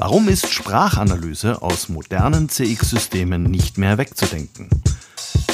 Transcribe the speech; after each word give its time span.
Warum 0.00 0.28
ist 0.28 0.52
Sprachanalyse 0.52 1.60
aus 1.60 1.88
modernen 1.88 2.48
CX-Systemen 2.48 3.42
nicht 3.42 3.78
mehr 3.78 3.98
wegzudenken? 3.98 4.68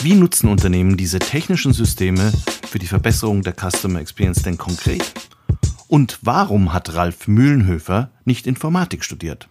Wie 0.03 0.13
nutzen 0.13 0.51
Unternehmen 0.51 0.99
diese 0.99 1.19
technischen 1.19 1.73
Systeme 1.73 2.31
für 2.69 2.79
die 2.79 2.87
Verbesserung 2.87 3.41
der 3.41 3.55
Customer 3.55 4.01
Experience 4.01 4.43
denn 4.43 4.59
konkret? 4.59 5.15
Und 5.89 6.19
warum 6.21 6.75
hat 6.75 6.93
Ralf 6.93 7.27
Mühlenhöfer 7.27 8.11
nicht 8.27 8.47
Informatik 8.47 9.03
studiert? 9.03 9.49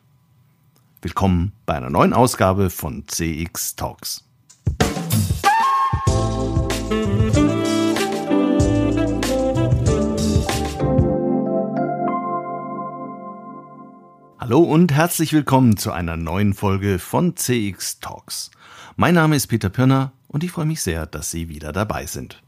Willkommen 1.02 1.54
bei 1.66 1.74
einer 1.74 1.90
neuen 1.90 2.14
Ausgabe 2.14 2.70
von 2.70 3.08
CX 3.08 3.76
Talks. 3.76 4.24
Hallo 14.46 14.60
und 14.60 14.92
herzlich 14.92 15.32
willkommen 15.32 15.78
zu 15.78 15.94
einer 15.94 16.18
neuen 16.18 16.54
Folge 16.54 17.00
von 17.00 17.38
CX 17.38 18.02
Talks. 18.02 18.52
Mein 18.98 19.14
Name 19.16 19.38
ist 19.38 19.48
Peter 19.48 19.70
Pirner 19.70 20.12
und 20.28 20.44
ich 20.44 20.52
freue 20.52 20.66
mich 20.66 20.82
sehr, 20.82 21.06
dass 21.06 21.32
Sie 21.32 21.48
wieder 21.48 21.72
dabei 21.72 22.06
sind. 22.08 22.44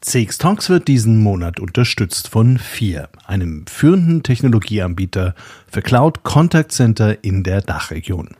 CX 0.00 0.38
Talks 0.38 0.70
wird 0.70 0.88
diesen 0.88 1.22
Monat 1.22 1.60
unterstützt 1.60 2.28
von 2.28 2.56
FIR, 2.56 3.10
einem 3.26 3.66
führenden 3.66 4.22
Technologieanbieter 4.22 5.34
für 5.70 5.82
Cloud 5.82 6.22
Contact 6.22 6.72
Center 6.72 7.22
in 7.22 7.42
der 7.42 7.60
Dachregion. 7.60 8.30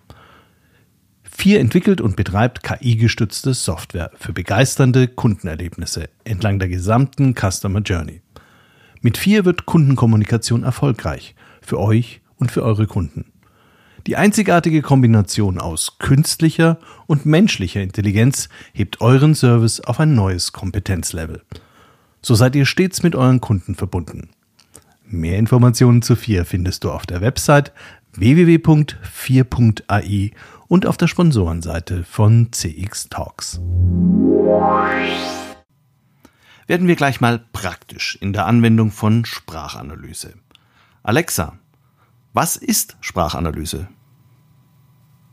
FIR 1.23 1.61
entwickelt 1.61 2.01
und 2.01 2.17
betreibt 2.17 2.62
KI-gestützte 2.62 3.53
Software 3.53 4.11
für 4.15 4.33
begeisternde 4.33 5.07
Kundenerlebnisse 5.07 6.09
entlang 6.25 6.59
der 6.59 6.69
gesamten 6.70 7.34
Customer 7.34 7.81
Journey. 7.81 8.23
Mit 9.02 9.19
vier 9.19 9.45
wird 9.45 9.66
Kundenkommunikation 9.66 10.62
erfolgreich. 10.62 11.34
Für 11.61 11.80
euch 11.80 12.20
und 12.37 12.52
für 12.52 12.62
eure 12.62 12.87
Kunden. 12.87 13.33
Die 14.06 14.17
einzigartige 14.17 14.81
Kombination 14.81 15.59
aus 15.59 15.98
künstlicher 15.98 16.78
und 17.06 17.27
menschlicher 17.27 17.83
Intelligenz 17.83 18.48
hebt 18.72 19.00
euren 19.00 19.34
Service 19.34 19.81
auf 19.81 19.98
ein 20.00 20.14
neues 20.14 20.53
Kompetenzlevel. 20.53 21.42
So 22.20 22.36
seid 22.36 22.56
ihr 22.56 22.64
stets 22.64 23.03
mit 23.03 23.14
euren 23.17 23.41
Kunden 23.41 23.75
verbunden. 23.75 24.31
Mehr 25.05 25.39
Informationen 25.39 26.03
zu 26.03 26.16
4 26.16 26.44
findest 26.44 26.84
du 26.84 26.92
auf 26.92 27.05
der 27.05 27.20
Website 27.20 27.72
www.4.ai 28.14 30.31
und 30.69 30.87
auf 30.87 30.97
der 30.97 31.09
Sponsorenseite 31.09 32.05
von 32.05 32.53
CX 32.53 33.09
Talks 33.09 33.61
werden 36.67 36.89
wir 36.89 36.97
gleich 36.97 37.21
mal 37.21 37.41
praktisch 37.53 38.17
in 38.21 38.33
der 38.33 38.47
Anwendung 38.47 38.91
von 38.91 39.25
Sprachanalyse. 39.25 40.35
Alexa, 41.03 41.55
was 42.33 42.57
ist 42.57 42.97
Sprachanalyse? 43.01 43.89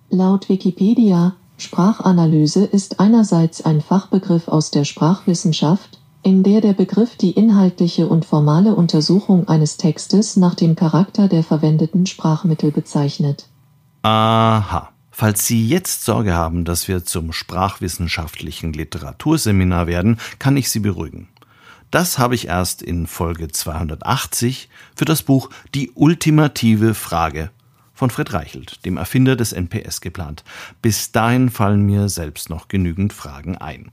Laut 0.10 0.50
Wikipedia, 0.50 1.36
Sprachanalyse 1.58 2.66
ist 2.66 3.00
einerseits 3.00 3.64
ein 3.64 3.82
Fachbegriff 3.82 4.48
aus 4.48 4.72
der 4.72 4.86
Sprachwissenschaft, 4.86 6.00
in 6.24 6.44
der 6.44 6.62
der 6.62 6.74
Begriff 6.74 7.16
die 7.16 7.32
inhaltliche 7.32 8.08
und 8.08 8.26
formale 8.26 8.76
Untersuchung 8.76 9.48
eines 9.48 9.78
Textes 9.78 10.36
nach 10.36 10.56
dem 10.56 10.76
Charakter 10.76 11.28
der 11.28 11.44
verwendeten 11.44 12.06
Sprachmittel 12.06 12.72
bezeichnet. 12.72 13.48
Aha. 14.02 14.90
Falls 15.20 15.46
Sie 15.46 15.68
jetzt 15.68 16.06
Sorge 16.06 16.34
haben, 16.34 16.64
dass 16.64 16.88
wir 16.88 17.04
zum 17.04 17.34
sprachwissenschaftlichen 17.34 18.72
Literaturseminar 18.72 19.86
werden, 19.86 20.18
kann 20.40 20.56
ich 20.56 20.70
Sie 20.70 20.80
beruhigen. 20.80 21.28
Das 21.92 22.18
habe 22.20 22.36
ich 22.36 22.48
erst 22.48 22.82
in 22.82 23.06
Folge 23.06 23.50
280 23.50 24.70
für 24.96 25.04
das 25.04 25.24
Buch 25.24 25.50
Die 25.76 25.92
ultimative 25.94 26.94
Frage 26.94 27.52
von 27.94 28.12
Fred 28.12 28.32
Reichelt, 28.32 28.86
dem 28.86 28.96
Erfinder 28.96 29.36
des 29.36 29.52
NPS, 29.52 30.00
geplant. 30.00 30.46
Bis 30.82 31.12
dahin 31.12 31.50
fallen 31.50 31.86
mir 31.86 32.08
selbst 32.08 32.50
noch 32.50 32.70
genügend 32.70 33.12
Fragen 33.12 33.58
ein. 33.58 33.92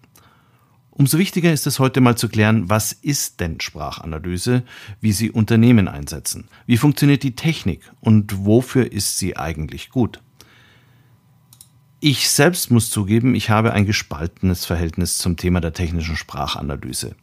Umso 0.93 1.19
wichtiger 1.19 1.53
ist 1.53 1.67
es 1.67 1.81
heute 1.81 2.01
mal 2.01 2.17
zu 2.17 2.29
klären, 2.29 2.71
was 2.71 2.93
ist 2.93 3.41
denn 3.41 3.61
Sprachanalyse, 3.61 4.63
wie 5.01 5.11
sie 5.11 5.33
Unternehmen 5.33 5.89
einsetzen, 5.89 6.47
wie 6.67 6.77
funktioniert 6.77 7.25
die 7.25 7.35
Technik 7.35 7.81
und 8.01 8.47
wofür 8.47 8.93
ist 8.93 9.19
sie 9.19 9.37
eigentlich 9.37 9.91
gut. 9.91 10.21
Ich 12.01 12.29
selbst 12.29 12.71
muss 12.71 12.91
zugeben, 12.91 13.35
ich 13.35 13.49
habe 13.49 13.73
ein 13.73 13.87
gespaltenes 13.87 14.67
Verhältnis 14.67 15.17
zum 15.17 15.39
Thema 15.39 15.63
der 15.63 15.73
technischen 15.73 16.15
Sprachanalyse. 16.15 17.17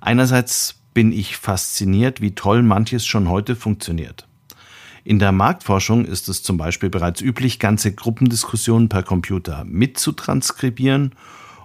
Einerseits 0.00 0.76
bin 0.94 1.10
ich 1.12 1.36
fasziniert, 1.36 2.20
wie 2.20 2.34
toll 2.34 2.62
manches 2.62 3.04
schon 3.04 3.28
heute 3.28 3.56
funktioniert. 3.56 4.28
In 5.02 5.18
der 5.18 5.32
Marktforschung 5.32 6.04
ist 6.04 6.28
es 6.28 6.44
zum 6.44 6.56
Beispiel 6.56 6.88
bereits 6.88 7.20
üblich, 7.20 7.58
ganze 7.58 7.92
Gruppendiskussionen 7.92 8.88
per 8.88 9.02
Computer 9.02 9.64
mitzutranskribieren, 9.64 11.16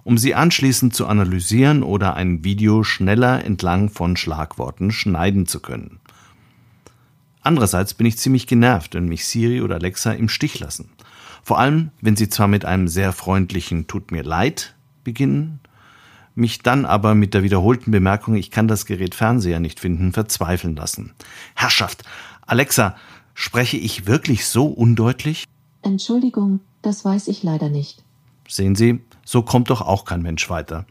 um 0.03 0.17
sie 0.17 0.33
anschließend 0.33 0.95
zu 0.95 1.05
analysieren 1.05 1.83
oder 1.83 2.15
ein 2.15 2.43
Video 2.43 2.83
schneller 2.83 3.45
entlang 3.45 3.89
von 3.89 4.17
Schlagworten 4.17 4.89
schneiden 4.89 5.45
zu 5.45 5.59
können. 5.59 5.99
Andererseits 7.41 7.93
bin 7.93 8.07
ich 8.07 8.17
ziemlich 8.17 8.47
genervt, 8.47 8.95
wenn 8.95 9.07
mich 9.07 9.25
Siri 9.25 9.61
oder 9.61 9.75
Alexa 9.75 10.13
im 10.13 10.27
Stich 10.27 10.59
lassen. 10.59 10.89
Vor 11.47 11.59
allem, 11.59 11.91
wenn 12.01 12.17
sie 12.17 12.27
zwar 12.27 12.49
mit 12.49 12.65
einem 12.65 12.89
sehr 12.89 13.13
freundlichen 13.13 13.87
Tut 13.87 14.11
mir 14.11 14.21
leid 14.21 14.75
beginnen, 15.05 15.61
mich 16.35 16.59
dann 16.59 16.83
aber 16.83 17.15
mit 17.15 17.33
der 17.33 17.41
wiederholten 17.41 17.89
Bemerkung, 17.89 18.35
ich 18.35 18.51
kann 18.51 18.67
das 18.67 18.85
Gerät 18.85 19.15
Fernseher 19.15 19.61
nicht 19.61 19.79
finden, 19.79 20.11
verzweifeln 20.11 20.75
lassen. 20.75 21.13
Herrschaft, 21.55 22.03
Alexa, 22.45 22.97
spreche 23.33 23.77
ich 23.77 24.07
wirklich 24.07 24.45
so 24.45 24.65
undeutlich? 24.65 25.45
Entschuldigung, 25.83 26.59
das 26.81 27.05
weiß 27.05 27.29
ich 27.29 27.43
leider 27.43 27.69
nicht. 27.69 28.03
Sehen 28.49 28.75
Sie, 28.75 28.99
so 29.23 29.41
kommt 29.41 29.69
doch 29.69 29.79
auch 29.79 30.03
kein 30.03 30.21
Mensch 30.21 30.49
weiter. 30.49 30.85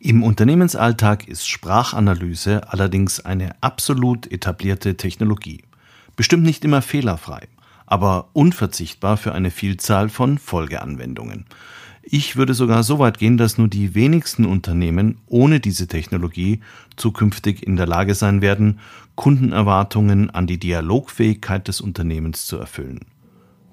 Im 0.00 0.24
Unternehmensalltag 0.24 1.28
ist 1.28 1.48
Sprachanalyse 1.48 2.68
allerdings 2.72 3.20
eine 3.20 3.54
absolut 3.62 4.26
etablierte 4.32 4.96
Technologie. 4.96 5.62
Bestimmt 6.16 6.42
nicht 6.42 6.64
immer 6.64 6.82
fehlerfrei 6.82 7.46
aber 7.90 8.30
unverzichtbar 8.32 9.18
für 9.18 9.32
eine 9.32 9.50
Vielzahl 9.50 10.08
von 10.08 10.38
Folgeanwendungen. 10.38 11.44
Ich 12.02 12.36
würde 12.36 12.54
sogar 12.54 12.82
so 12.82 12.98
weit 12.98 13.18
gehen, 13.18 13.36
dass 13.36 13.58
nur 13.58 13.68
die 13.68 13.94
wenigsten 13.94 14.46
Unternehmen 14.46 15.18
ohne 15.26 15.60
diese 15.60 15.86
Technologie 15.86 16.60
zukünftig 16.96 17.66
in 17.66 17.76
der 17.76 17.86
Lage 17.86 18.14
sein 18.14 18.40
werden, 18.40 18.80
Kundenerwartungen 19.16 20.30
an 20.30 20.46
die 20.46 20.58
Dialogfähigkeit 20.58 21.68
des 21.68 21.80
Unternehmens 21.80 22.46
zu 22.46 22.56
erfüllen. 22.56 23.00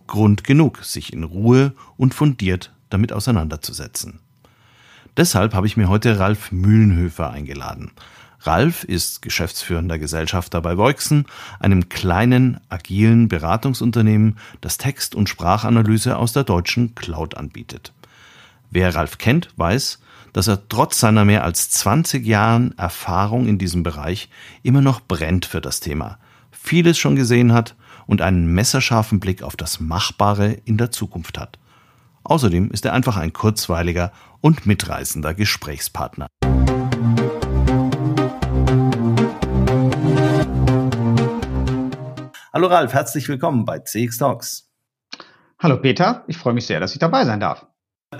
Grund 0.07 0.44
genug, 0.44 0.84
sich 0.84 1.13
in 1.13 1.23
Ruhe 1.23 1.73
und 1.95 2.13
fundiert 2.13 2.73
damit 2.89 3.13
auseinanderzusetzen. 3.13 4.19
Deshalb 5.16 5.53
habe 5.53 5.67
ich 5.67 5.78
mir 5.78 5.89
heute 5.89 6.19
Ralf 6.19 6.51
Mühlenhöfer 6.51 7.29
eingeladen. 7.29 7.91
Ralf 8.47 8.85
ist 8.85 9.22
geschäftsführender 9.22 10.00
Gesellschafter 10.00 10.62
bei 10.62 10.78
Voixen, 10.78 11.25
einem 11.59 11.90
kleinen, 11.90 12.62
agilen 12.69 13.28
Beratungsunternehmen, 13.28 14.38
das 14.62 14.78
Text- 14.78 15.16
und 15.16 15.28
Sprachanalyse 15.28 16.18
aus 16.18 16.31
der 16.31 16.46
deutschen 16.46 16.96
Cloud 16.96 17.35
anbietet. 17.35 17.91
Wer 18.72 18.96
Ralf 18.96 19.18
kennt, 19.18 19.50
weiß, 19.58 20.00
dass 20.31 20.47
er 20.47 20.69
trotz 20.69 20.97
seiner 20.97 21.25
mehr 21.25 21.44
als 21.44 21.69
20 21.72 22.25
Jahren 22.25 22.78
Erfahrung 22.78 23.47
in 23.47 23.58
diesem 23.58 23.84
Bereich 23.84 24.30
immer 24.64 24.81
noch 24.81 25.02
brennt 25.02 25.46
für 25.46 25.59
das 25.59 25.81
Thema, 25.81 26.18
vieles 26.52 26.97
schon 26.97 27.18
gesehen 27.18 27.52
hat 27.52 27.75
und 28.06 28.22
einen 28.22 28.53
messerscharfen 28.53 29.19
Blick 29.19 29.44
auf 29.44 29.58
das 29.58 29.81
Machbare 29.81 30.53
in 30.64 30.78
der 30.78 30.91
Zukunft 30.91 31.38
hat. 31.38 31.59
Außerdem 32.24 32.72
ist 32.72 32.85
er 32.85 32.94
einfach 32.94 33.18
ein 33.18 33.34
kurzweiliger 33.34 34.14
und 34.40 34.66
mitreißender 34.66 35.34
Gesprächspartner. 35.34 36.28
Hallo 42.58 42.70
Ralf, 42.70 42.92
herzlich 42.92 43.30
willkommen 43.30 43.66
bei 43.66 43.78
CX 43.78 44.18
Talks. 44.18 44.72
Hallo 45.59 45.78
Peter, 45.78 46.24
ich 46.26 46.38
freue 46.38 46.56
mich 46.56 46.66
sehr, 46.66 46.80
dass 46.80 46.94
ich 46.94 46.98
dabei 46.98 47.24
sein 47.24 47.40
darf. 47.40 47.68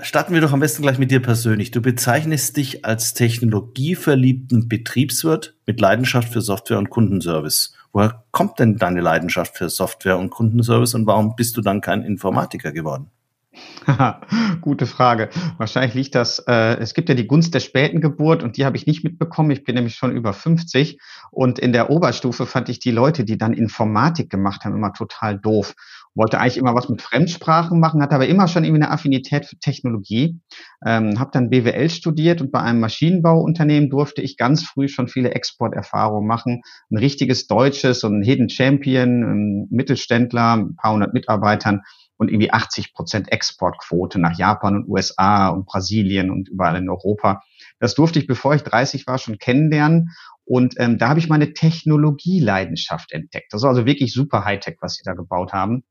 Starten 0.00 0.32
wir 0.32 0.40
doch 0.40 0.52
am 0.52 0.60
besten 0.60 0.82
gleich 0.82 0.96
mit 0.96 1.10
dir 1.10 1.20
persönlich. 1.20 1.72
Du 1.72 1.82
bezeichnest 1.82 2.56
dich 2.56 2.84
als 2.84 3.14
technologieverliebten 3.14 4.68
Betriebswirt 4.68 5.56
mit 5.66 5.80
Leidenschaft 5.80 6.32
für 6.32 6.40
Software 6.40 6.78
und 6.78 6.88
Kundenservice. 6.88 7.74
Woher 7.90 8.26
kommt 8.30 8.60
denn 8.60 8.76
deine 8.76 9.00
Leidenschaft 9.00 9.56
für 9.56 9.68
Software 9.70 10.18
und 10.18 10.30
Kundenservice 10.30 10.94
und 10.94 11.08
warum 11.08 11.34
bist 11.34 11.56
du 11.56 11.60
dann 11.60 11.80
kein 11.80 12.04
Informatiker 12.04 12.70
geworden? 12.70 13.10
Gute 14.60 14.86
Frage. 14.86 15.30
Wahrscheinlich 15.56 15.94
liegt 15.94 16.14
das, 16.14 16.40
äh, 16.46 16.76
es 16.78 16.94
gibt 16.94 17.08
ja 17.08 17.14
die 17.14 17.26
Gunst 17.26 17.54
der 17.54 17.60
späten 17.60 18.00
Geburt 18.00 18.42
und 18.42 18.56
die 18.56 18.64
habe 18.64 18.76
ich 18.76 18.86
nicht 18.86 19.04
mitbekommen. 19.04 19.50
Ich 19.50 19.64
bin 19.64 19.74
nämlich 19.74 19.94
schon 19.94 20.12
über 20.12 20.32
50 20.32 21.00
und 21.30 21.58
in 21.58 21.72
der 21.72 21.90
Oberstufe 21.90 22.46
fand 22.46 22.68
ich 22.68 22.78
die 22.80 22.90
Leute, 22.90 23.24
die 23.24 23.38
dann 23.38 23.52
Informatik 23.52 24.30
gemacht 24.30 24.64
haben, 24.64 24.76
immer 24.76 24.92
total 24.92 25.38
doof. 25.38 25.74
Wollte 26.14 26.40
eigentlich 26.40 26.58
immer 26.58 26.74
was 26.74 26.88
mit 26.88 27.00
Fremdsprachen 27.00 27.80
machen, 27.80 28.02
hatte 28.02 28.16
aber 28.16 28.26
immer 28.26 28.48
schon 28.48 28.64
irgendwie 28.64 28.82
eine 28.82 28.90
Affinität 28.90 29.46
für 29.46 29.56
Technologie. 29.56 30.40
Ähm, 30.84 31.18
habe 31.18 31.30
dann 31.32 31.48
BWL 31.48 31.90
studiert 31.90 32.40
und 32.40 32.50
bei 32.50 32.60
einem 32.60 32.80
Maschinenbauunternehmen 32.80 33.88
durfte 33.88 34.20
ich 34.20 34.36
ganz 34.36 34.64
früh 34.64 34.88
schon 34.88 35.08
viele 35.08 35.30
Exporterfahrungen 35.30 36.26
machen. 36.26 36.62
Ein 36.90 36.98
richtiges 36.98 37.46
deutsches, 37.46 38.00
so 38.00 38.08
ein 38.08 38.22
Hidden 38.22 38.48
Champion, 38.48 39.22
ein 39.22 39.68
Mittelständler, 39.70 40.56
ein 40.56 40.76
paar 40.76 40.92
hundert 40.92 41.14
Mitarbeitern 41.14 41.82
und 42.18 42.28
irgendwie 42.30 42.52
80 42.52 42.92
Prozent 42.92 43.32
Exportquote 43.32 44.20
nach 44.20 44.36
Japan 44.36 44.76
und 44.76 44.88
USA 44.88 45.48
und 45.48 45.64
Brasilien 45.64 46.30
und 46.30 46.48
überall 46.48 46.76
in 46.76 46.90
Europa. 46.90 47.42
Das 47.78 47.94
durfte 47.94 48.18
ich, 48.18 48.26
bevor 48.26 48.54
ich 48.54 48.62
30 48.62 49.06
war, 49.06 49.18
schon 49.18 49.38
kennenlernen. 49.38 50.10
Und 50.44 50.74
ähm, 50.78 50.98
da 50.98 51.08
habe 51.08 51.20
ich 51.20 51.28
meine 51.28 51.52
Technologieleidenschaft 51.52 53.12
entdeckt. 53.12 53.52
Das 53.52 53.62
ist 53.62 53.66
also 53.66 53.86
wirklich 53.86 54.12
super 54.12 54.44
Hightech, 54.44 54.76
was 54.80 54.94
sie 54.94 55.04
da 55.04 55.14
gebaut 55.14 55.52
haben. 55.52 55.84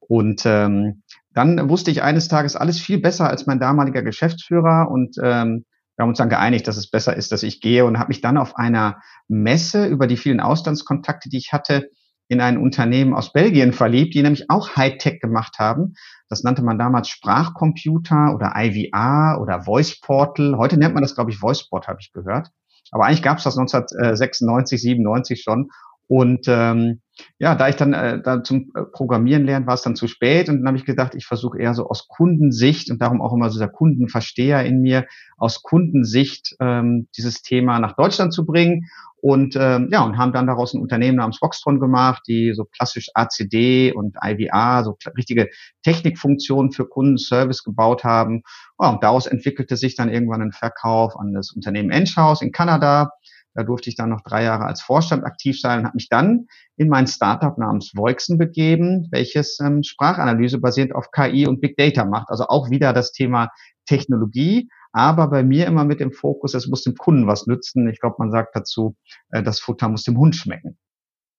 Und 0.00 0.42
ähm, 0.46 1.02
dann 1.32 1.68
wusste 1.68 1.90
ich 1.90 2.02
eines 2.02 2.28
Tages 2.28 2.56
alles 2.56 2.80
viel 2.80 2.98
besser 2.98 3.28
als 3.28 3.46
mein 3.46 3.60
damaliger 3.60 4.02
Geschäftsführer 4.02 4.90
und 4.90 5.16
ähm, 5.22 5.64
wir 5.96 6.02
haben 6.02 6.10
uns 6.10 6.18
dann 6.18 6.28
geeinigt, 6.28 6.68
dass 6.68 6.76
es 6.76 6.90
besser 6.90 7.16
ist, 7.16 7.32
dass 7.32 7.42
ich 7.42 7.60
gehe 7.60 7.86
und 7.86 7.98
habe 7.98 8.08
mich 8.08 8.20
dann 8.20 8.36
auf 8.36 8.56
einer 8.56 9.00
Messe 9.28 9.86
über 9.86 10.06
die 10.06 10.18
vielen 10.18 10.40
Auslandskontakte, 10.40 11.30
die 11.30 11.38
ich 11.38 11.52
hatte, 11.52 11.90
in 12.28 12.40
ein 12.40 12.58
Unternehmen 12.58 13.14
aus 13.14 13.32
Belgien 13.32 13.72
verliebt, 13.72 14.14
die 14.14 14.22
nämlich 14.22 14.50
auch 14.50 14.76
Hightech 14.76 15.20
gemacht 15.20 15.58
haben. 15.58 15.94
Das 16.28 16.42
nannte 16.42 16.62
man 16.62 16.78
damals 16.78 17.08
Sprachcomputer 17.08 18.34
oder 18.34 18.54
IVR 18.56 19.38
oder 19.40 19.62
Voice 19.62 20.00
Portal. 20.00 20.56
Heute 20.58 20.76
nennt 20.76 20.94
man 20.94 21.02
das, 21.02 21.14
glaube 21.14 21.30
ich, 21.30 21.40
VoiceBot, 21.40 21.86
habe 21.86 21.98
ich 22.00 22.12
gehört. 22.12 22.50
Aber 22.90 23.04
eigentlich 23.04 23.22
gab 23.22 23.38
es 23.38 23.44
das 23.44 23.56
1996, 23.58 24.80
97 24.80 25.42
schon. 25.42 25.70
Und 26.08 26.46
ähm, 26.46 27.00
ja, 27.38 27.54
da 27.54 27.68
ich 27.68 27.76
dann 27.76 27.92
äh, 27.92 28.20
da 28.22 28.42
zum 28.42 28.70
äh, 28.74 28.82
Programmieren 28.92 29.44
lernen, 29.44 29.66
war 29.66 29.74
es 29.74 29.82
dann 29.82 29.96
zu 29.96 30.06
spät 30.06 30.48
und 30.48 30.58
dann 30.58 30.66
habe 30.68 30.76
ich 30.76 30.84
gedacht, 30.84 31.14
ich 31.14 31.26
versuche 31.26 31.58
eher 31.58 31.74
so 31.74 31.88
aus 31.88 32.08
Kundensicht 32.08 32.90
und 32.90 33.00
darum 33.00 33.20
auch 33.20 33.32
immer 33.32 33.50
so 33.50 33.58
der 33.58 33.68
Kundenversteher 33.68 34.64
in 34.64 34.82
mir, 34.82 35.06
aus 35.36 35.62
Kundensicht 35.62 36.54
ähm, 36.60 37.08
dieses 37.16 37.42
Thema 37.42 37.78
nach 37.78 37.96
Deutschland 37.96 38.32
zu 38.32 38.44
bringen 38.44 38.86
und 39.28 39.56
ähm, 39.56 39.88
ja, 39.90 40.04
und 40.04 40.18
haben 40.18 40.32
dann 40.32 40.46
daraus 40.46 40.74
ein 40.74 40.80
Unternehmen 40.80 41.16
namens 41.16 41.40
Voxtron 41.40 41.80
gemacht, 41.80 42.22
die 42.28 42.52
so 42.54 42.64
klassisch 42.64 43.08
ACD 43.14 43.92
und 43.92 44.16
IVR, 44.22 44.84
so 44.84 44.96
richtige 45.16 45.48
Technikfunktionen 45.82 46.70
für 46.70 46.86
Kundenservice 46.86 47.64
gebaut 47.64 48.04
haben. 48.04 48.42
Ja, 48.78 48.90
und 48.90 49.02
daraus 49.02 49.26
entwickelte 49.26 49.76
sich 49.76 49.96
dann 49.96 50.10
irgendwann 50.10 50.42
ein 50.42 50.52
Verkauf 50.52 51.18
an 51.18 51.32
das 51.32 51.50
Unternehmen 51.50 51.90
Enschhaus 51.90 52.42
in 52.42 52.52
Kanada. 52.52 53.10
Da 53.56 53.62
durfte 53.62 53.88
ich 53.88 53.96
dann 53.96 54.10
noch 54.10 54.20
drei 54.20 54.44
Jahre 54.44 54.66
als 54.66 54.82
Vorstand 54.82 55.24
aktiv 55.24 55.60
sein 55.60 55.80
und 55.80 55.86
habe 55.86 55.96
mich 55.96 56.08
dann 56.08 56.46
in 56.76 56.88
mein 56.88 57.06
Startup 57.06 57.56
namens 57.56 57.92
Voixen 57.94 58.38
begeben, 58.38 59.08
welches 59.10 59.58
ähm, 59.60 59.82
Sprachanalyse 59.82 60.58
basierend 60.58 60.94
auf 60.94 61.10
KI 61.10 61.46
und 61.46 61.60
Big 61.60 61.76
Data 61.76 62.04
macht. 62.04 62.28
Also 62.28 62.44
auch 62.48 62.70
wieder 62.70 62.92
das 62.92 63.12
Thema 63.12 63.48
Technologie, 63.86 64.68
aber 64.92 65.28
bei 65.28 65.42
mir 65.42 65.66
immer 65.66 65.84
mit 65.84 66.00
dem 66.00 66.12
Fokus, 66.12 66.54
es 66.54 66.66
muss 66.66 66.82
dem 66.82 66.94
Kunden 66.94 67.26
was 67.26 67.46
nützen. 67.46 67.88
Ich 67.88 68.00
glaube, 68.00 68.16
man 68.18 68.30
sagt 68.30 68.54
dazu, 68.54 68.96
äh, 69.30 69.42
das 69.42 69.58
Futter 69.58 69.88
muss 69.88 70.04
dem 70.04 70.18
Hund 70.18 70.36
schmecken. 70.36 70.78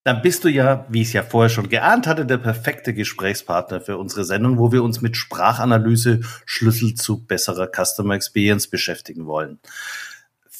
Dann 0.07 0.21
bist 0.21 0.45
du 0.45 0.47
ja, 0.47 0.85
wie 0.87 1.01
ich 1.01 1.09
es 1.09 1.13
ja 1.13 1.21
vorher 1.21 1.49
schon 1.49 1.67
geahnt 1.67 2.07
hatte, 2.07 2.25
der 2.25 2.37
perfekte 2.37 2.93
Gesprächspartner 2.93 3.81
für 3.81 3.97
unsere 3.97 4.23
Sendung, 4.23 4.57
wo 4.57 4.71
wir 4.71 4.81
uns 4.81 5.01
mit 5.01 5.17
Sprachanalyse 5.17 6.21
Schlüssel 6.45 6.93
zu 6.93 7.25
besserer 7.25 7.67
Customer 7.67 8.15
Experience 8.15 8.69
beschäftigen 8.69 9.25
wollen. 9.25 9.59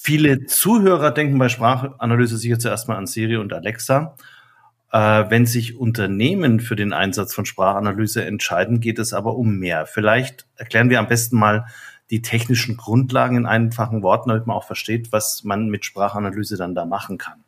Viele 0.08 0.46
Zuhörer 0.46 1.12
denken 1.12 1.38
bei 1.38 1.50
Sprachanalyse 1.50 2.38
sicher 2.38 2.58
zuerst 2.58 2.88
mal 2.88 2.96
an 2.96 3.08
Siri 3.08 3.36
und 3.36 3.52
Alexa. 3.52 4.16
Äh, 4.90 5.26
wenn 5.28 5.46
sich 5.46 5.78
Unternehmen 5.78 6.62
für 6.62 6.78
den 6.78 6.94
Einsatz 6.94 7.34
von 7.34 7.44
Sprachanalyse 7.46 8.24
entscheiden, 8.24 8.80
geht 8.80 9.00
es 9.00 9.12
aber 9.12 9.36
um 9.36 9.60
mehr. 9.60 9.86
Vielleicht 9.86 10.48
erklären 10.56 10.90
wir 10.90 11.00
am 11.00 11.10
besten 11.10 11.38
mal, 11.38 11.66
die 12.10 12.22
technischen 12.22 12.78
Grundlagen 12.78 13.36
in 13.36 13.46
einfachen 13.46 14.02
Worten, 14.02 14.30
damit 14.30 14.48
man 14.48 14.56
auch 14.56 14.64
versteht, 14.64 15.12
was 15.12 15.44
man 15.44 15.68
mit 15.68 15.84
Sprachanalyse 15.84 16.56
dann 16.56 16.74
da 16.74 16.86
machen 16.86 17.18
kann. 17.18 17.44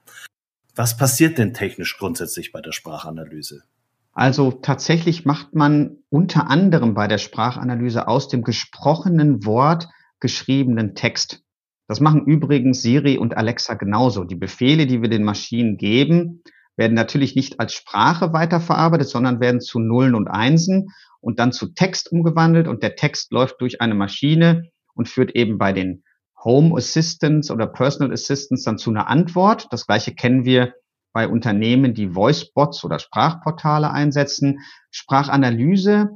Was 0.75 0.97
passiert 0.97 1.38
denn 1.38 1.53
technisch 1.53 1.97
grundsätzlich 1.97 2.51
bei 2.51 2.59
der 2.59 2.73
Sprachanalyse? 2.73 3.63
Also 4.12 4.51
tatsächlich 4.51 5.23
macht 5.23 5.55
man 5.55 6.00
unter 6.09 6.50
anderem 6.50 6.94
bei 6.94 7.07
der 7.07 7.19
Sprachanalyse 7.19 8.09
aus 8.09 8.27
dem 8.27 8.44
gesprochenen 8.44 9.45
Wort 9.45 9.88
geschriebenen 10.19 10.94
Text. 10.94 11.41
Das 11.89 12.00
machen 12.00 12.25
übrigens 12.25 12.83
Siri 12.83 13.18
und 13.18 13.36
Alexa 13.36 13.74
genauso. 13.74 14.24
Die 14.24 14.36
Befehle, 14.36 14.86
die 14.86 15.01
wir 15.01 15.09
den 15.09 15.24
Maschinen 15.24 15.75
geben, 15.75 16.44
werden 16.77 16.94
natürlich 16.94 17.36
nicht 17.36 17.59
als 17.59 17.74
Sprache 17.74 18.31
weiterverarbeitet, 18.31 19.09
sondern 19.09 19.39
werden 19.39 19.59
zu 19.59 19.80
Nullen 19.80 20.13
und 20.13 20.27
Einsen 20.27 20.89
und 21.19 21.39
dann 21.39 21.51
zu 21.51 21.74
Text 21.74 22.12
umgewandelt 22.12 22.68
und 22.68 22.83
der 22.83 22.95
Text 22.95 23.31
läuft 23.31 23.59
durch 23.59 23.81
eine 23.81 23.95
Maschine 23.95 24.69
und 24.94 25.09
führt 25.09 25.36
eben 25.36 25.57
bei 25.57 25.74
den 25.74 26.03
Home 26.44 26.77
Assistants 26.77 27.50
oder 27.50 27.65
Personal 27.65 28.13
Assistants 28.13 28.63
dann 28.65 28.77
zu 28.77 28.91
einer 28.91 29.07
Antwort. 29.07 29.65
Das 29.71 29.88
gleiche 29.88 30.13
kennen 30.13 30.45
wir 30.45 30.75
bei 31.12 31.27
Unternehmen, 31.27 31.95
die 31.95 32.13
Voicebots 32.13 32.83
oder 32.83 33.00
Sprachportale 33.00 33.89
einsetzen. 33.89 34.59
Sprachanalyse 34.91 36.09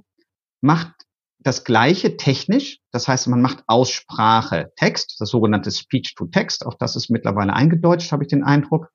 macht 0.62 0.94
das 1.44 1.64
gleiche 1.64 2.18
technisch. 2.18 2.80
Das 2.92 3.08
heißt, 3.08 3.28
man 3.28 3.42
macht 3.42 3.64
Aussprache 3.68 4.72
Text, 4.76 5.18
das 5.20 5.30
sogenannte 5.30 5.72
Speech 5.72 6.16
to 6.16 6.26
Text. 6.26 6.66
Auch 6.66 6.76
das 6.76 6.96
ist 6.96 7.10
mittlerweile 7.10 7.54
eingedeutscht, 7.54 8.12
habe 8.12 8.24
ich 8.24 8.30
den 8.30 8.44
Eindruck. 8.44 8.90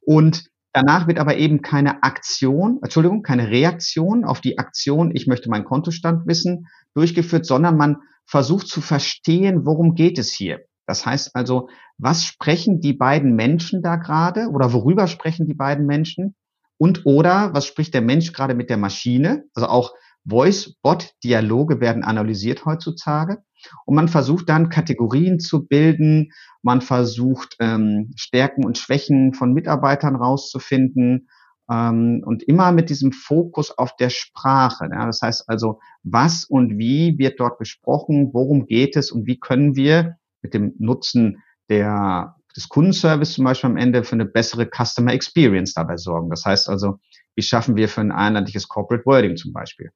Und 0.00 0.50
Danach 0.74 1.06
wird 1.06 1.18
aber 1.18 1.36
eben 1.36 1.60
keine 1.60 2.02
Aktion, 2.02 2.78
Entschuldigung, 2.82 3.22
keine 3.22 3.48
Reaktion 3.50 4.24
auf 4.24 4.40
die 4.40 4.58
Aktion, 4.58 5.14
ich 5.14 5.26
möchte 5.26 5.50
meinen 5.50 5.66
Kontostand 5.66 6.26
wissen, 6.26 6.66
durchgeführt, 6.94 7.44
sondern 7.44 7.76
man 7.76 7.98
versucht 8.24 8.68
zu 8.68 8.80
verstehen, 8.80 9.66
worum 9.66 9.94
geht 9.94 10.18
es 10.18 10.32
hier. 10.32 10.60
Das 10.86 11.04
heißt 11.04 11.36
also, 11.36 11.68
was 11.98 12.24
sprechen 12.24 12.80
die 12.80 12.94
beiden 12.94 13.36
Menschen 13.36 13.82
da 13.82 13.96
gerade 13.96 14.48
oder 14.48 14.72
worüber 14.72 15.08
sprechen 15.08 15.46
die 15.46 15.54
beiden 15.54 15.84
Menschen? 15.84 16.34
Und 16.78 17.04
oder 17.04 17.52
was 17.52 17.66
spricht 17.66 17.92
der 17.92 18.00
Mensch 18.00 18.32
gerade 18.32 18.54
mit 18.54 18.70
der 18.70 18.78
Maschine? 18.78 19.44
Also 19.54 19.68
auch 19.68 19.92
Voice-Bot-Dialoge 20.28 21.80
werden 21.80 22.04
analysiert 22.04 22.64
heutzutage. 22.64 23.42
Und 23.86 23.94
man 23.94 24.08
versucht 24.08 24.48
dann 24.48 24.68
Kategorien 24.68 25.38
zu 25.38 25.66
bilden, 25.66 26.32
man 26.62 26.80
versucht 26.80 27.56
ähm, 27.60 28.12
Stärken 28.16 28.64
und 28.64 28.78
Schwächen 28.78 29.34
von 29.34 29.52
Mitarbeitern 29.52 30.16
rauszufinden 30.16 31.28
ähm, 31.70 32.22
und 32.24 32.42
immer 32.42 32.72
mit 32.72 32.90
diesem 32.90 33.12
Fokus 33.12 33.76
auf 33.76 33.96
der 33.96 34.10
Sprache. 34.10 34.88
Ja, 34.92 35.06
das 35.06 35.22
heißt 35.22 35.48
also, 35.48 35.80
was 36.02 36.44
und 36.44 36.78
wie 36.78 37.18
wird 37.18 37.38
dort 37.40 37.58
besprochen, 37.58 38.30
worum 38.32 38.66
geht 38.66 38.96
es 38.96 39.10
und 39.10 39.26
wie 39.26 39.38
können 39.38 39.76
wir 39.76 40.16
mit 40.42 40.54
dem 40.54 40.74
Nutzen 40.78 41.42
der, 41.68 42.36
des 42.56 42.68
Kundenservice 42.68 43.34
zum 43.34 43.44
Beispiel 43.44 43.70
am 43.70 43.76
Ende 43.76 44.04
für 44.04 44.14
eine 44.14 44.26
bessere 44.26 44.66
Customer 44.66 45.12
Experience 45.12 45.74
dabei 45.74 45.96
sorgen. 45.96 46.30
Das 46.30 46.44
heißt 46.44 46.68
also, 46.68 46.98
wie 47.34 47.42
schaffen 47.42 47.76
wir 47.76 47.88
für 47.88 48.00
ein 48.00 48.12
einheitliches 48.12 48.68
Corporate 48.68 49.06
Wording 49.06 49.36
zum 49.36 49.52
Beispiel? 49.52 49.90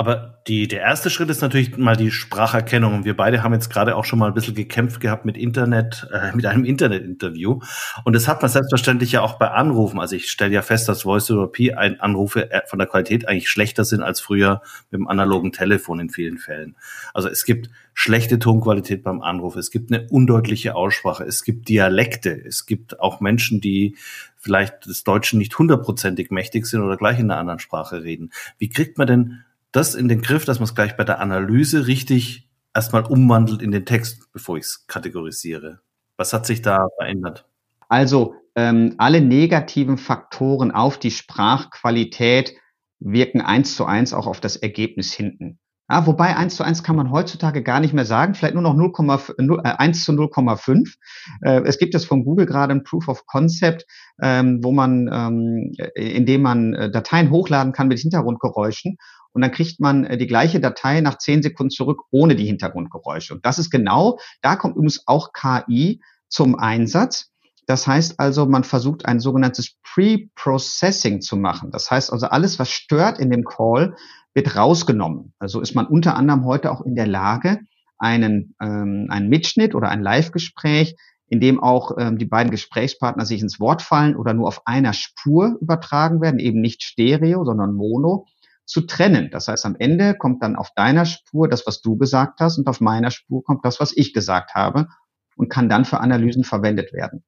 Aber 0.00 0.40
die, 0.48 0.66
der 0.66 0.80
erste 0.80 1.10
Schritt 1.10 1.28
ist 1.28 1.42
natürlich 1.42 1.76
mal 1.76 1.94
die 1.94 2.10
Spracherkennung. 2.10 2.94
Und 2.94 3.04
wir 3.04 3.14
beide 3.14 3.42
haben 3.42 3.52
jetzt 3.52 3.68
gerade 3.68 3.94
auch 3.96 4.06
schon 4.06 4.18
mal 4.18 4.28
ein 4.28 4.32
bisschen 4.32 4.54
gekämpft 4.54 4.98
gehabt 4.98 5.26
mit 5.26 5.36
Internet, 5.36 6.08
äh, 6.10 6.34
mit 6.34 6.46
einem 6.46 6.64
Internetinterview. 6.64 7.60
Und 8.06 8.16
das 8.16 8.26
hat 8.26 8.40
man 8.40 8.50
selbstverständlich 8.50 9.12
ja 9.12 9.20
auch 9.20 9.34
bei 9.34 9.50
Anrufen. 9.50 10.00
Also 10.00 10.16
ich 10.16 10.30
stelle 10.30 10.54
ja 10.54 10.62
fest, 10.62 10.88
dass 10.88 11.02
Voice-over-P-Anrufe 11.02 12.50
äh, 12.50 12.62
von 12.66 12.78
der 12.78 12.88
Qualität 12.88 13.28
eigentlich 13.28 13.50
schlechter 13.50 13.84
sind 13.84 14.00
als 14.00 14.20
früher 14.20 14.62
mit 14.90 15.00
dem 15.00 15.06
analogen 15.06 15.52
Telefon 15.52 16.00
in 16.00 16.08
vielen 16.08 16.38
Fällen. 16.38 16.76
Also 17.12 17.28
es 17.28 17.44
gibt 17.44 17.68
schlechte 17.92 18.38
Tonqualität 18.38 19.02
beim 19.02 19.20
Anruf, 19.20 19.56
es 19.56 19.70
gibt 19.70 19.92
eine 19.92 20.06
undeutliche 20.08 20.76
Aussprache, 20.76 21.24
es 21.24 21.44
gibt 21.44 21.68
Dialekte, 21.68 22.30
es 22.30 22.64
gibt 22.64 23.00
auch 23.00 23.20
Menschen, 23.20 23.60
die 23.60 23.98
vielleicht 24.38 24.86
des 24.86 25.04
Deutschen 25.04 25.38
nicht 25.38 25.58
hundertprozentig 25.58 26.30
mächtig 26.30 26.64
sind 26.64 26.80
oder 26.80 26.96
gleich 26.96 27.18
in 27.18 27.30
einer 27.30 27.38
anderen 27.38 27.58
Sprache 27.58 28.02
reden. 28.02 28.30
Wie 28.56 28.70
kriegt 28.70 28.96
man 28.96 29.06
denn 29.06 29.44
das 29.72 29.94
in 29.94 30.08
den 30.08 30.22
Griff, 30.22 30.44
dass 30.44 30.58
man 30.58 30.64
es 30.64 30.74
gleich 30.74 30.96
bei 30.96 31.04
der 31.04 31.20
Analyse 31.20 31.86
richtig 31.86 32.48
erstmal 32.74 33.04
umwandelt 33.04 33.62
in 33.62 33.70
den 33.70 33.86
Text, 33.86 34.32
bevor 34.32 34.56
ich 34.56 34.64
es 34.64 34.86
kategorisiere. 34.86 35.80
Was 36.16 36.32
hat 36.32 36.46
sich 36.46 36.62
da 36.62 36.88
verändert? 36.98 37.46
Also 37.88 38.34
ähm, 38.56 38.94
alle 38.98 39.20
negativen 39.20 39.96
Faktoren 39.96 40.72
auf 40.72 40.98
die 40.98 41.10
Sprachqualität 41.10 42.54
wirken 42.98 43.40
eins 43.40 43.76
zu 43.76 43.86
eins 43.86 44.12
auch 44.12 44.26
auf 44.26 44.40
das 44.40 44.56
Ergebnis 44.56 45.12
hinten. 45.12 45.58
Ja, 45.90 46.06
wobei 46.06 46.36
1 46.36 46.54
zu 46.54 46.62
1 46.62 46.84
kann 46.84 46.94
man 46.94 47.10
heutzutage 47.10 47.64
gar 47.64 47.80
nicht 47.80 47.92
mehr 47.92 48.04
sagen, 48.04 48.34
vielleicht 48.34 48.54
nur 48.54 48.62
noch 48.62 48.74
0, 48.74 48.92
0, 49.38 49.60
äh, 49.64 49.68
1 49.70 50.04
zu 50.04 50.12
0,5. 50.12 50.94
Äh, 51.42 51.62
es 51.64 51.78
gibt 51.78 51.94
jetzt 51.94 52.06
von 52.06 52.24
Google 52.24 52.46
gerade 52.46 52.72
ein 52.72 52.84
Proof 52.84 53.08
of 53.08 53.26
Concept, 53.26 53.84
ähm, 54.22 54.60
wo 54.62 54.70
man, 54.70 55.10
ähm, 55.12 55.72
in 55.96 56.26
dem 56.26 56.42
man 56.42 56.74
äh, 56.74 56.90
Dateien 56.92 57.30
hochladen 57.30 57.72
kann 57.72 57.88
mit 57.88 57.98
Hintergrundgeräuschen 57.98 58.98
und 59.32 59.42
dann 59.42 59.50
kriegt 59.50 59.80
man 59.80 60.04
äh, 60.04 60.16
die 60.16 60.28
gleiche 60.28 60.60
Datei 60.60 61.00
nach 61.00 61.18
10 61.18 61.42
Sekunden 61.42 61.70
zurück 61.70 62.02
ohne 62.10 62.36
die 62.36 62.46
Hintergrundgeräusche. 62.46 63.34
Und 63.34 63.44
das 63.44 63.58
ist 63.58 63.70
genau, 63.70 64.18
da 64.42 64.54
kommt 64.54 64.76
übrigens 64.76 65.02
auch 65.06 65.32
KI 65.32 66.00
zum 66.28 66.56
Einsatz. 66.56 67.29
Das 67.70 67.86
heißt 67.86 68.18
also, 68.18 68.46
man 68.46 68.64
versucht 68.64 69.06
ein 69.06 69.20
sogenanntes 69.20 69.76
Pre-Processing 69.84 71.20
zu 71.20 71.36
machen. 71.36 71.70
Das 71.70 71.88
heißt 71.88 72.12
also, 72.12 72.26
alles, 72.26 72.58
was 72.58 72.68
stört 72.68 73.20
in 73.20 73.30
dem 73.30 73.44
Call, 73.44 73.94
wird 74.34 74.56
rausgenommen. 74.56 75.34
Also 75.38 75.60
ist 75.60 75.76
man 75.76 75.86
unter 75.86 76.16
anderem 76.16 76.44
heute 76.44 76.72
auch 76.72 76.80
in 76.80 76.96
der 76.96 77.06
Lage, 77.06 77.60
einen, 77.96 78.56
ähm, 78.60 79.06
einen 79.08 79.28
Mitschnitt 79.28 79.76
oder 79.76 79.88
ein 79.88 80.02
Live-Gespräch, 80.02 80.96
in 81.28 81.38
dem 81.38 81.62
auch 81.62 81.92
ähm, 81.96 82.18
die 82.18 82.24
beiden 82.24 82.50
Gesprächspartner 82.50 83.24
sich 83.24 83.40
ins 83.40 83.60
Wort 83.60 83.82
fallen 83.82 84.16
oder 84.16 84.34
nur 84.34 84.48
auf 84.48 84.66
einer 84.66 84.92
Spur 84.92 85.56
übertragen 85.60 86.20
werden, 86.20 86.40
eben 86.40 86.60
nicht 86.60 86.82
Stereo, 86.82 87.44
sondern 87.44 87.72
Mono, 87.72 88.26
zu 88.66 88.80
trennen. 88.80 89.30
Das 89.30 89.46
heißt, 89.46 89.64
am 89.64 89.76
Ende 89.78 90.16
kommt 90.16 90.42
dann 90.42 90.56
auf 90.56 90.72
deiner 90.74 91.04
Spur 91.04 91.48
das, 91.48 91.68
was 91.68 91.82
du 91.82 91.96
gesagt 91.96 92.40
hast, 92.40 92.58
und 92.58 92.66
auf 92.66 92.80
meiner 92.80 93.12
Spur 93.12 93.44
kommt 93.44 93.64
das, 93.64 93.78
was 93.78 93.96
ich 93.96 94.12
gesagt 94.12 94.56
habe 94.56 94.88
und 95.36 95.50
kann 95.50 95.68
dann 95.68 95.84
für 95.84 96.00
Analysen 96.00 96.42
verwendet 96.42 96.92
werden. 96.92 97.22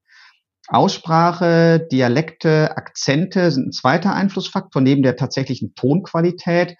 Aussprache, 0.69 1.87
Dialekte, 1.91 2.77
Akzente 2.77 3.51
sind 3.51 3.69
ein 3.69 3.73
zweiter 3.73 4.15
Einflussfaktor 4.15 4.81
neben 4.81 5.03
der 5.03 5.17
tatsächlichen 5.17 5.75
Tonqualität. 5.75 6.77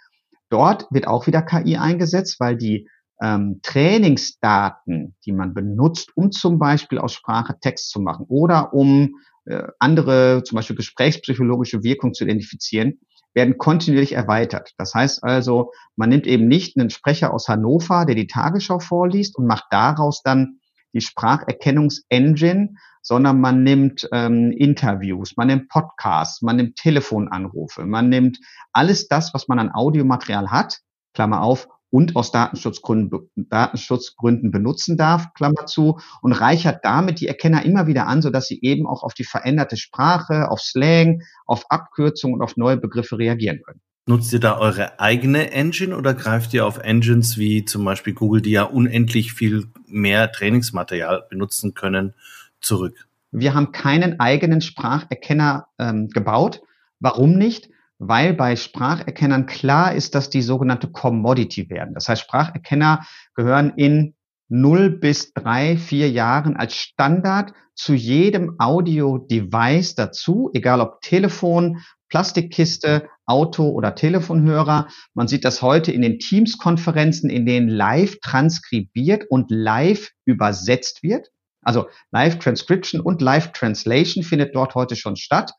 Dort 0.51 0.87
wird 0.91 1.07
auch 1.07 1.27
wieder 1.27 1.43
KI 1.43 1.77
eingesetzt, 1.77 2.39
weil 2.39 2.57
die 2.57 2.89
ähm, 3.23 3.61
Trainingsdaten, 3.63 5.17
die 5.25 5.33
man 5.33 5.55
benutzt, 5.55 6.11
um 6.17 6.33
zum 6.33 6.59
Beispiel 6.59 6.99
aus 6.99 7.13
Sprache 7.13 7.57
Text 7.61 7.91
zu 7.91 8.01
machen 8.01 8.27
oder 8.29 8.73
um 8.73 9.17
äh, 9.45 9.63
andere, 9.79 10.43
zum 10.45 10.57
Beispiel 10.57 10.77
gesprächspsychologische 10.77 11.83
Wirkung 11.83 12.15
zu 12.15 12.25
identifizieren, 12.25 13.01
werden 13.35 13.59
kontinuierlich 13.59 14.13
erweitert. 14.13 14.73
Das 14.77 14.95
heißt 14.95 15.25
also, 15.25 15.73
man 15.97 16.11
nimmt 16.11 16.27
eben 16.27 16.49
nicht 16.49 16.77
einen 16.77 16.91
Sprecher 16.91 17.33
aus 17.33 17.49
Hannover, 17.49 18.05
der 18.05 18.15
die 18.15 18.27
Tagesschau 18.27 18.79
vorliest 18.79 19.37
und 19.37 19.47
macht 19.47 19.65
daraus 19.71 20.23
dann 20.23 20.59
die 20.93 21.01
Spracherkennungsengine 21.01 22.75
sondern 23.03 23.41
man 23.41 23.65
nimmt 23.65 24.09
ähm, 24.13 24.53
Interviews, 24.53 25.37
man 25.37 25.49
nimmt 25.49 25.69
Podcasts, 25.69 26.41
man 26.41 26.57
nimmt 26.57 26.77
Telefonanrufe, 26.77 27.85
man 27.85 28.09
nimmt 28.09 28.39
alles 28.73 29.09
das, 29.09 29.35
was 29.35 29.49
man 29.49 29.59
an 29.59 29.73
Audiomaterial 29.73 30.51
hat, 30.51 30.79
Klammer 31.13 31.43
auf, 31.43 31.69
und 31.91 32.17
aus 32.17 32.33
Datenschutzgründen, 32.33 33.29
Datenschutzgründen 33.37 34.51
benutzen 34.51 34.97
darf, 34.97 35.35
Klammer 35.35 35.67
zu, 35.67 36.01
und 36.23 36.33
reichert 36.33 36.83
damit 36.85 37.21
die 37.21 37.29
Erkenner 37.29 37.67
immer 37.67 37.87
wieder 37.87 38.07
an, 38.07 38.23
sodass 38.23 38.47
sie 38.47 38.61
eben 38.63 38.87
auch 38.87 39.03
auf 39.03 39.13
die 39.13 39.25
veränderte 39.25 39.77
Sprache, 39.77 40.51
auf 40.51 40.61
Slang, 40.61 41.21
auf 41.45 41.67
Abkürzungen 41.69 42.37
und 42.37 42.43
auf 42.43 42.57
neue 42.57 42.79
Begriffe 42.79 43.19
reagieren 43.19 43.61
können. 43.63 43.83
Nutzt 44.05 44.33
ihr 44.33 44.41
da 44.41 44.59
eure 44.59 44.99
eigene 44.99 45.53
Engine 45.53 45.97
oder 45.97 46.13
greift 46.13 46.53
ihr 46.55 46.67
auf 46.67 46.79
Engines 46.79 47.39
wie 47.39 47.65
zum 47.65 47.85
Beispiel 47.85 48.15
Google, 48.15 48.43
die 48.43 48.51
ja 48.51 48.65
unendlich 48.65 49.33
viel 49.33 49.69
mehr 49.87 50.33
Trainingsmaterial 50.33 51.27
benutzen 51.31 51.75
können 51.75 52.15
zurück? 52.61 53.07
Wir 53.31 53.55
haben 53.55 53.71
keinen 53.71 54.19
eigenen 54.19 54.61
Spracherkenner 54.61 55.69
ähm, 55.79 56.09
gebaut. 56.09 56.63
Warum 56.99 57.35
nicht? 57.39 57.71
Weil 57.99 58.35
bei 58.35 58.57
Spracherkennern 58.57 59.47
klar 59.47 59.95
ist, 59.95 60.17
dass 60.17 60.31
die 60.31 60.43
sogenannte 60.43 60.89
Commodity 60.89 61.71
werden. 61.71 61.95
Das 61.95 62.09
heißt, 62.09 62.23
Spracherkenner 62.23 63.07
gehören 63.35 63.73
in 63.77 64.15
0 64.49 64.91
bis 64.91 65.33
3, 65.33 65.77
4 65.77 66.11
Jahren 66.11 66.57
als 66.57 66.75
Standard 66.75 67.53
zu 67.75 67.95
jedem 67.95 68.57
Audio-Device 68.59 69.95
dazu, 69.95 70.51
egal 70.53 70.81
ob 70.81 71.01
Telefon, 71.01 71.79
Plastikkiste, 72.13 73.09
Auto 73.25 73.71
oder 73.71 73.95
Telefonhörer. 73.95 74.89
Man 75.15 75.29
sieht 75.29 75.47
das 75.47 75.63
heute 75.63 75.93
in 75.93 76.03
den 76.03 76.19
Teams-Konferenzen, 76.19 77.31
in 77.31 77.47
denen 77.47 77.69
live 77.69 78.19
transkribiert 78.21 79.25
und 79.31 79.51
live 79.51 80.11
übersetzt 80.27 81.03
wird. 81.03 81.29
Also 81.63 81.87
Live 82.11 82.39
Transcription 82.39 83.01
und 83.01 83.23
Live 83.23 83.53
Translation 83.53 84.25
findet 84.25 84.55
dort 84.55 84.75
heute 84.75 84.95
schon 84.95 85.17
statt. 85.17 85.53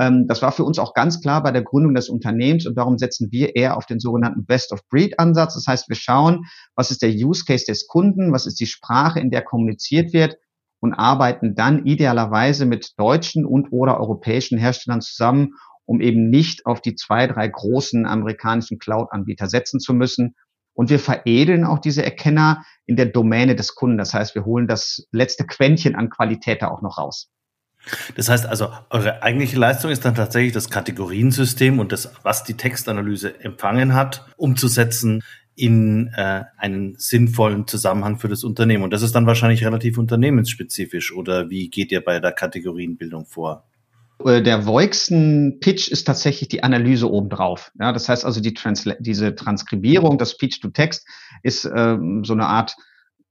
Ähm, 0.00 0.24
das 0.26 0.40
war 0.40 0.52
für 0.52 0.64
uns 0.64 0.78
auch 0.78 0.94
ganz 0.94 1.20
klar 1.20 1.42
bei 1.42 1.50
der 1.50 1.62
Gründung 1.62 1.94
des 1.94 2.08
Unternehmens 2.08 2.66
und 2.66 2.78
darum 2.78 2.96
setzen 2.96 3.28
wir 3.30 3.54
eher 3.54 3.76
auf 3.76 3.84
den 3.84 4.00
sogenannten 4.00 4.46
Best-of-Breed-Ansatz. 4.46 5.54
Das 5.54 5.66
heißt, 5.66 5.90
wir 5.90 5.96
schauen, 5.96 6.46
was 6.74 6.90
ist 6.90 7.02
der 7.02 7.10
Use 7.10 7.44
Case 7.44 7.66
des 7.68 7.86
Kunden, 7.86 8.32
was 8.32 8.46
ist 8.46 8.60
die 8.60 8.66
Sprache, 8.66 9.20
in 9.20 9.30
der 9.30 9.42
kommuniziert 9.42 10.14
wird 10.14 10.38
und 10.80 10.94
arbeiten 10.94 11.54
dann 11.54 11.86
idealerweise 11.86 12.66
mit 12.66 12.92
deutschen 12.98 13.44
und 13.44 13.72
oder 13.72 13.98
europäischen 13.98 14.58
Herstellern 14.58 15.00
zusammen, 15.00 15.54
um 15.88 16.00
eben 16.00 16.28
nicht 16.28 16.66
auf 16.66 16.82
die 16.82 16.94
zwei, 16.94 17.26
drei 17.26 17.48
großen 17.48 18.04
amerikanischen 18.04 18.78
Cloud-Anbieter 18.78 19.48
setzen 19.48 19.80
zu 19.80 19.94
müssen, 19.94 20.34
und 20.78 20.90
wir 20.90 21.00
veredeln 21.00 21.64
auch 21.64 21.80
diese 21.80 22.04
Erkenner 22.04 22.64
in 22.86 22.94
der 22.94 23.06
Domäne 23.06 23.56
des 23.56 23.74
Kunden. 23.74 23.98
Das 23.98 24.14
heißt, 24.14 24.36
wir 24.36 24.44
holen 24.44 24.68
das 24.68 25.08
letzte 25.10 25.44
Quäntchen 25.44 25.96
an 25.96 26.08
Qualität 26.08 26.62
da 26.62 26.68
auch 26.68 26.82
noch 26.82 26.98
raus. 26.98 27.32
Das 28.14 28.28
heißt 28.28 28.46
also, 28.46 28.68
eure 28.88 29.24
eigentliche 29.24 29.58
Leistung 29.58 29.90
ist 29.90 30.04
dann 30.04 30.14
tatsächlich 30.14 30.52
das 30.52 30.70
Kategoriensystem 30.70 31.80
und 31.80 31.90
das, 31.90 32.12
was 32.22 32.44
die 32.44 32.54
Textanalyse 32.54 33.40
empfangen 33.40 33.94
hat, 33.94 34.24
umzusetzen 34.36 35.24
in 35.56 36.12
äh, 36.14 36.44
einen 36.56 36.94
sinnvollen 36.96 37.66
Zusammenhang 37.66 38.18
für 38.18 38.28
das 38.28 38.44
Unternehmen. 38.44 38.84
Und 38.84 38.92
das 38.92 39.02
ist 39.02 39.16
dann 39.16 39.26
wahrscheinlich 39.26 39.64
relativ 39.64 39.98
unternehmensspezifisch. 39.98 41.12
Oder 41.12 41.50
wie 41.50 41.70
geht 41.70 41.90
ihr 41.90 42.04
bei 42.04 42.20
der 42.20 42.30
Kategorienbildung 42.30 43.26
vor? 43.26 43.67
Äh, 44.24 44.42
der 44.42 44.66
Voixen 44.66 45.58
Pitch 45.60 45.88
ist 45.88 46.04
tatsächlich 46.04 46.48
die 46.48 46.62
Analyse 46.62 47.10
obendrauf. 47.10 47.70
Ja, 47.80 47.92
das 47.92 48.08
heißt 48.08 48.24
also, 48.24 48.40
die 48.40 48.54
Transla 48.54 48.94
diese 48.98 49.34
Transkribierung, 49.34 50.18
das 50.18 50.32
Speech 50.32 50.60
to 50.60 50.68
Text 50.68 51.06
ist 51.42 51.64
ähm, 51.64 52.24
so 52.24 52.32
eine 52.32 52.46
Art 52.46 52.76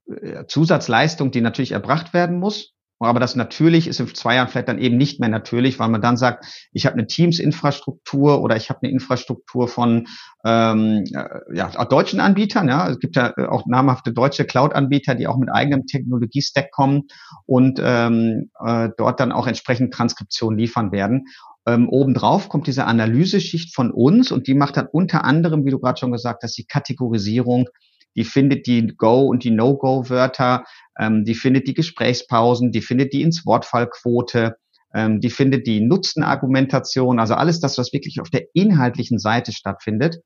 äh, 0.08 0.46
Zusatzleistung, 0.46 1.32
die 1.32 1.42
natürlich 1.42 1.72
erbracht 1.72 2.14
werden 2.14 2.40
muss. 2.40 2.74
Aber 3.00 3.20
das 3.20 3.36
natürlich 3.36 3.88
ist 3.88 4.00
in 4.00 4.14
zwei 4.14 4.36
Jahren 4.36 4.48
vielleicht 4.48 4.70
dann 4.70 4.80
eben 4.80 4.98
nicht 4.98 5.20
mehr 5.20 5.30
natürlich, 5.30 5.80
weil 5.80 5.90
man 5.90 6.02
dann 6.02 6.18
sagt, 6.18 6.46
ich 6.72 6.86
habe 6.86 6.94
eine 6.94 7.06
Teams-Infrastruktur 7.06 8.42
oder 8.42 8.56
ich 8.56 8.70
habe 8.70 8.80
eine 8.82 8.92
Infrastruktur 8.92 9.68
von 9.68 10.08
ähm, 10.44 11.04
äh, 11.14 11.56
ja, 11.56 11.86
deutschen 11.86 12.20
Anbietern. 12.20 12.68
Ja, 12.68 12.90
es 12.90 13.00
gibt 13.00 13.16
ja 13.16 13.34
äh, 13.38 13.46
auch 13.46 13.68
namhafte 13.68 14.12
deutsche 14.14 14.46
Cloud-Anbieter, 14.46 15.16
die 15.16 15.28
auch 15.28 15.38
mit 15.38 15.52
eigenem 15.52 15.86
Technologie-Stack 15.86 16.72
kommen 16.72 17.04
und 17.46 17.80
ähm, 17.84 18.50
äh, 18.66 18.90
dort 18.98 19.20
dann 19.20 19.32
auch 19.32 19.46
entsprechend 19.46 19.94
Transkription 19.94 20.58
liefern 20.58 20.92
werden. 20.92 21.26
Ähm, 21.68 21.90
obendrauf 21.90 22.50
kommt 22.50 22.66
diese 22.66 22.86
Analyseschicht 22.86 23.76
von 23.76 23.92
uns 23.92 24.32
und 24.32 24.48
die 24.48 24.54
macht 24.54 24.78
dann 24.78 24.88
unter 24.88 25.26
anderem, 25.26 25.66
wie 25.66 25.72
du 25.72 25.80
gerade 25.80 26.00
schon 26.00 26.14
gesagt 26.14 26.44
hast, 26.44 26.58
die 26.58 26.66
Kategorisierung 26.66 27.68
die 28.18 28.26
findet 28.26 28.68
die 28.68 28.88
Go- 28.88 29.28
und 29.28 29.44
die 29.44 29.52
No-Go-Wörter, 29.52 30.66
ähm, 31.00 31.24
die 31.24 31.36
findet 31.36 31.68
die 31.68 31.74
Gesprächspausen, 31.74 32.72
die 32.72 32.82
findet 32.82 33.14
die 33.14 33.22
ins 33.22 33.46
Wortfallquote, 33.46 34.58
ähm, 34.94 35.22
die 35.22 35.30
findet 35.30 35.68
die 35.68 35.80
Nutzenargumentation, 35.80 37.20
also 37.20 37.36
alles 37.36 37.60
das, 37.60 37.78
was 37.78 37.94
wirklich 37.94 38.20
auf 38.20 38.30
der 38.30 38.48
inhaltlichen 38.54 39.20
Seite 39.20 39.54
stattfindet. 39.54 40.18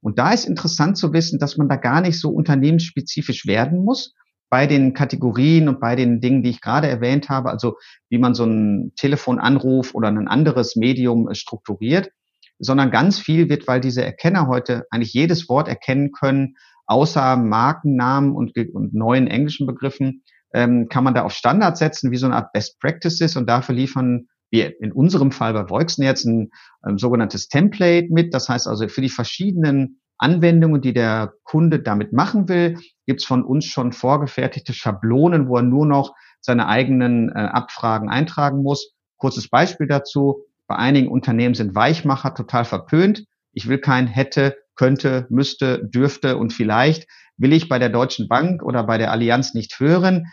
Und 0.00 0.18
da 0.18 0.32
ist 0.32 0.44
interessant 0.44 0.96
zu 0.96 1.12
wissen, 1.12 1.38
dass 1.38 1.56
man 1.56 1.68
da 1.68 1.76
gar 1.76 2.02
nicht 2.02 2.20
so 2.20 2.30
unternehmensspezifisch 2.30 3.46
werden 3.46 3.84
muss 3.84 4.14
bei 4.50 4.66
den 4.66 4.94
Kategorien 4.94 5.68
und 5.68 5.80
bei 5.80 5.96
den 5.96 6.20
Dingen, 6.20 6.42
die 6.42 6.50
ich 6.50 6.60
gerade 6.60 6.88
erwähnt 6.88 7.28
habe, 7.28 7.50
also 7.50 7.76
wie 8.08 8.18
man 8.18 8.34
so 8.34 8.44
einen 8.44 8.94
Telefonanruf 8.96 9.94
oder 9.94 10.08
ein 10.08 10.28
anderes 10.28 10.76
Medium 10.76 11.28
äh, 11.28 11.34
strukturiert, 11.34 12.10
sondern 12.58 12.90
ganz 12.90 13.18
viel 13.18 13.48
wird, 13.48 13.66
weil 13.68 13.80
diese 13.80 14.04
Erkenner 14.04 14.48
heute 14.48 14.84
eigentlich 14.90 15.12
jedes 15.12 15.48
Wort 15.48 15.68
erkennen 15.68 16.12
können, 16.12 16.56
außer 16.88 17.36
Markennamen 17.36 18.32
und, 18.34 18.56
und 18.74 18.94
neuen 18.94 19.28
englischen 19.28 19.66
Begriffen 19.66 20.22
ähm, 20.52 20.88
kann 20.88 21.04
man 21.04 21.14
da 21.14 21.22
auf 21.22 21.32
Standard 21.32 21.76
setzen, 21.76 22.10
wie 22.10 22.16
so 22.16 22.26
eine 22.26 22.36
Art 22.36 22.52
Best 22.52 22.80
Practices 22.80 23.36
und 23.36 23.48
dafür 23.48 23.74
liefern 23.74 24.26
wir 24.50 24.80
in 24.80 24.92
unserem 24.92 25.30
Fall 25.30 25.52
bei 25.52 25.68
Voixen 25.68 26.02
jetzt 26.02 26.24
ein 26.24 26.50
ähm, 26.86 26.98
sogenanntes 26.98 27.48
Template 27.48 28.08
mit. 28.10 28.32
Das 28.32 28.48
heißt 28.48 28.66
also 28.66 28.88
für 28.88 29.02
die 29.02 29.10
verschiedenen 29.10 30.00
Anwendungen, 30.16 30.80
die 30.80 30.94
der 30.94 31.34
Kunde 31.44 31.80
damit 31.80 32.12
machen 32.12 32.48
will, 32.48 32.78
gibt's 33.06 33.26
von 33.26 33.44
uns 33.44 33.66
schon 33.66 33.92
vorgefertigte 33.92 34.72
Schablonen, 34.72 35.48
wo 35.48 35.56
er 35.56 35.62
nur 35.62 35.86
noch 35.86 36.14
seine 36.40 36.66
eigenen 36.66 37.28
äh, 37.28 37.38
Abfragen 37.38 38.08
eintragen 38.08 38.62
muss. 38.62 38.94
Kurzes 39.18 39.48
Beispiel 39.48 39.86
dazu. 39.86 40.44
Bei 40.66 40.76
einigen 40.76 41.08
Unternehmen 41.08 41.54
sind 41.54 41.74
Weichmacher 41.74 42.34
total 42.34 42.64
verpönt. 42.64 43.24
Ich 43.52 43.68
will 43.68 43.78
kein 43.78 44.06
hätte, 44.06 44.56
könnte, 44.78 45.26
müsste, 45.28 45.84
dürfte 45.84 46.38
und 46.38 46.52
vielleicht 46.52 47.06
will 47.36 47.52
ich 47.52 47.68
bei 47.68 47.78
der 47.78 47.88
Deutschen 47.90 48.28
Bank 48.28 48.62
oder 48.62 48.84
bei 48.84 48.96
der 48.96 49.12
Allianz 49.12 49.52
nicht 49.52 49.78
hören. 49.80 50.26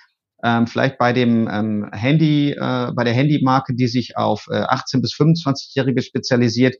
Ähm, 0.44 0.68
vielleicht 0.68 0.98
bei 0.98 1.12
dem 1.14 1.50
ähm, 1.52 1.90
Handy, 1.92 2.52
äh, 2.52 2.92
bei 2.94 3.04
der 3.04 3.14
Handymarke, 3.14 3.74
die 3.74 3.88
sich 3.88 4.18
auf 4.18 4.48
äh, 4.52 4.58
18 4.58 5.02
bis 5.02 5.14
25-Jährige 5.14 6.02
spezialisiert, 6.02 6.75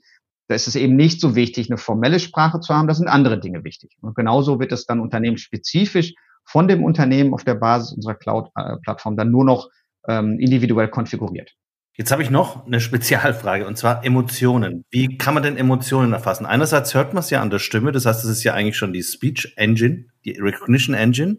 da 0.48 0.56
ist 0.56 0.68
es 0.68 0.76
eben 0.76 0.96
nicht 0.96 1.20
so 1.20 1.36
wichtig, 1.36 1.70
eine 1.70 1.78
formelle 1.78 2.20
Sprache 2.20 2.60
zu 2.60 2.74
haben, 2.76 2.88
da 2.88 2.94
sind 2.94 3.08
andere 3.08 3.40
Dinge 3.40 3.64
wichtig. 3.64 3.98
Und 4.02 4.16
genauso 4.16 4.60
wird 4.60 4.72
es 4.72 4.86
dann 4.86 5.00
unternehmensspezifisch 5.00 6.14
von 6.44 6.68
dem 6.68 6.84
Unternehmen 6.84 7.34
auf 7.34 7.44
der 7.44 7.56
Basis 7.56 7.94
unserer 7.94 8.14
Cloud-Plattform 8.14 9.18
dann 9.18 9.32
nur 9.32 9.46
noch 9.46 9.70
ähm, 10.08 10.38
individuell 10.40 10.90
konfiguriert. 10.90 11.52
Jetzt 11.98 12.12
habe 12.12 12.22
ich 12.22 12.30
noch 12.30 12.66
eine 12.66 12.82
Spezialfrage 12.82 13.66
und 13.66 13.78
zwar 13.78 14.04
Emotionen. 14.04 14.84
Wie 14.92 15.18
kann 15.18 15.34
man 15.34 15.44
denn 15.44 15.56
Emotionen 15.56 16.12
erfassen? 16.12 16.46
Einerseits 16.46 16.94
hört 16.94 17.14
man 17.14 17.22
es 17.22 17.30
ja 17.30 17.42
an 17.42 17.50
der 17.50 17.60
Stimme, 17.60 17.94
das 17.94 18.06
heißt, 18.06 18.26
es 18.26 18.30
ist 18.30 18.44
ja 18.44 18.54
eigentlich 18.54 18.76
schon 18.76 18.92
die 18.92 19.04
Speech 19.04 19.54
Engine, 19.56 20.06
die 20.26 20.38
Recognition 20.38 20.94
Engine. 20.94 21.38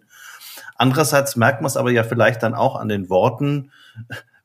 Andererseits 0.77 1.37
merkt 1.37 1.61
man 1.61 1.67
es 1.67 1.77
aber 1.77 1.91
ja 1.91 2.05
vielleicht 2.05 2.43
dann 2.43 2.55
auch 2.55 2.77
an 2.77 2.89
den 2.89 3.11
Worten, 3.11 3.71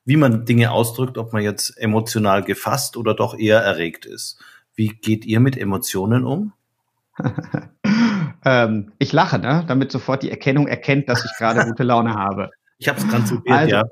wie 0.03 0.17
man 0.17 0.45
Dinge 0.45 0.71
ausdrückt, 0.71 1.17
ob 1.17 1.31
man 1.31 1.43
jetzt 1.43 1.77
emotional 1.77 2.43
gefasst 2.43 2.97
oder 2.97 3.13
doch 3.13 3.37
eher 3.37 3.59
erregt 3.59 4.05
ist. 4.05 4.37
Wie 4.75 4.89
geht 4.89 5.25
ihr 5.25 5.39
mit 5.39 5.57
Emotionen 5.57 6.25
um? 6.25 6.51
ähm, 8.45 8.91
ich 8.99 9.13
lache, 9.13 9.39
ne? 9.39 9.63
damit 9.67 9.91
sofort 9.91 10.23
die 10.23 10.31
Erkennung 10.31 10.67
erkennt, 10.67 11.07
dass 11.07 11.23
ich 11.23 11.31
gerade 11.37 11.65
gute 11.67 11.83
Laune 11.83 12.15
habe. 12.15 12.51
Ich 12.79 12.89
habe 12.89 12.99
es 12.99 13.07
ganz 13.09 13.31
also, 13.47 13.75
ja. 13.75 13.83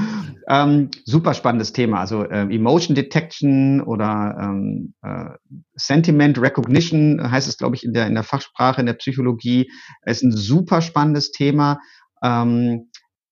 ähm, 0.52 0.92
super 1.06 1.34
spannendes 1.34 1.72
Thema. 1.72 2.02
Also 2.02 2.26
äh, 2.26 2.42
Emotion 2.54 2.94
Detection 2.94 3.80
oder 3.82 4.36
ähm, 4.38 4.94
äh, 5.02 5.30
Sentiment 5.76 6.42
Recognition 6.42 7.32
heißt 7.32 7.48
es, 7.48 7.58
glaube 7.58 7.78
ich, 7.78 7.86
in 7.86 7.94
der, 7.94 8.06
in 8.08 8.16
der 8.16 8.24
Fachsprache, 8.24 8.82
in 8.82 8.86
der 8.86 8.96
Psychologie, 8.96 9.72
ist 10.06 10.24
ein 10.24 10.34
super 10.34 10.82
spannendes 10.82 11.32
Thema. 11.32 11.80
Ähm, 12.22 12.90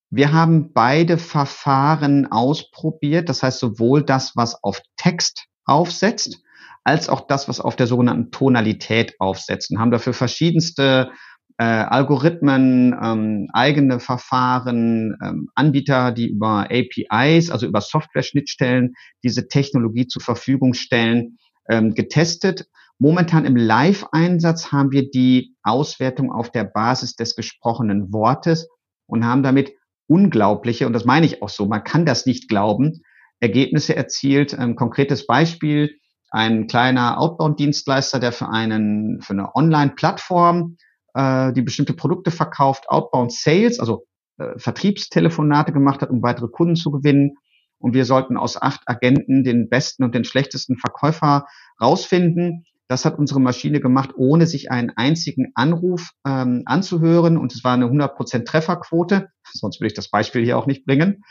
wir 0.10 0.32
haben 0.32 0.72
beide 0.72 1.18
Verfahren 1.18 2.32
ausprobiert. 2.32 3.28
Das 3.28 3.44
heißt, 3.44 3.60
sowohl 3.60 4.04
das, 4.04 4.38
was 4.38 4.64
auf 4.64 4.82
Text 4.96 5.48
aufsetzt, 5.66 6.42
als 6.86 7.10
auch 7.10 7.28
das, 7.28 7.50
was 7.50 7.60
auf 7.60 7.76
der 7.76 7.88
sogenannten 7.88 8.32
Tonalität 8.32 9.16
aufsetzt 9.20 9.72
und 9.72 9.80
haben 9.80 9.92
dafür 9.92 10.14
verschiedenste 10.14 11.12
äh, 11.60 11.64
Algorithmen, 11.64 12.98
ähm, 13.04 13.50
eigene 13.52 14.00
Verfahren, 14.00 15.18
ähm, 15.22 15.50
Anbieter, 15.56 16.14
die 16.14 16.30
über 16.30 16.70
APIs, 16.72 17.52
also 17.52 17.68
über 17.68 17.82
Software-Schnittstellen, 17.82 18.94
diese 19.24 19.50
Technologie 19.50 20.08
zur 20.08 20.22
Verfügung 20.22 20.74
stellen, 20.74 21.38
ähm, 21.70 21.96
getestet. 21.96 22.68
Momentan 22.98 23.44
im 23.44 23.58
Live-Einsatz 23.58 24.72
haben 24.72 24.94
wir 24.94 25.12
die 25.12 25.54
Auswertung 25.62 26.32
auf 26.32 26.50
der 26.50 26.64
Basis 26.64 27.18
des 27.18 27.36
gesprochenen 27.36 28.14
Wortes 28.14 28.70
und 29.06 29.26
haben 29.26 29.44
damit 29.44 29.74
unglaubliche, 30.08 30.88
und 30.88 30.94
das 30.94 31.04
meine 31.04 31.26
ich 31.26 31.42
auch 31.42 31.50
so, 31.50 31.66
man 31.66 31.84
kann 31.84 32.06
das 32.06 32.26
nicht 32.26 32.48
glauben, 32.48 33.02
Ergebnisse 33.42 33.98
erzielt. 33.98 34.58
Ein 34.58 34.78
konkretes 34.78 35.28
Beispiel, 35.28 35.92
ein 36.32 36.68
kleiner 36.68 37.20
Outbound-Dienstleister, 37.20 38.20
der 38.22 38.32
für 38.32 38.48
einen, 38.48 39.22
für 39.22 39.34
eine 39.34 39.54
Online-Plattform, 39.56 40.78
äh, 41.14 41.54
die 41.54 41.62
bestimmte 41.62 41.94
Produkte 41.94 42.32
verkauft, 42.32 42.90
Outbound 42.90 43.32
Sales, 43.32 43.80
also 43.80 44.06
äh, 44.38 44.58
Vertriebstelefonate 44.58 45.72
gemacht 45.72 46.02
hat, 46.02 46.10
um 46.10 46.22
weitere 46.24 46.48
Kunden 46.48 46.76
zu 46.76 46.92
gewinnen. 46.92 47.38
Und 47.78 47.94
wir 47.94 48.06
sollten 48.06 48.38
aus 48.38 48.62
acht 48.62 48.82
Agenten 48.88 49.44
den 49.44 49.70
besten 49.70 50.04
und 50.04 50.14
den 50.14 50.24
schlechtesten 50.26 50.78
Verkäufer 50.78 51.46
rausfinden. 51.82 52.66
Das 52.88 53.06
hat 53.06 53.18
unsere 53.20 53.40
Maschine 53.40 53.80
gemacht, 53.80 54.12
ohne 54.16 54.48
sich 54.48 54.72
einen 54.72 54.92
einzigen 54.96 55.52
Anruf 55.56 56.12
ähm, 56.26 56.64
anzuhören. 56.66 57.38
Und 57.38 57.54
es 57.54 57.64
war 57.64 57.74
eine 57.74 57.86
100% 57.86 58.46
Trefferquote. 58.46 59.30
Sonst 59.54 59.80
würde 59.80 59.88
ich 59.88 59.94
das 59.94 60.10
Beispiel 60.10 60.44
hier 60.44 60.58
auch 60.58 60.66
nicht 60.66 60.86
bringen. 60.86 61.24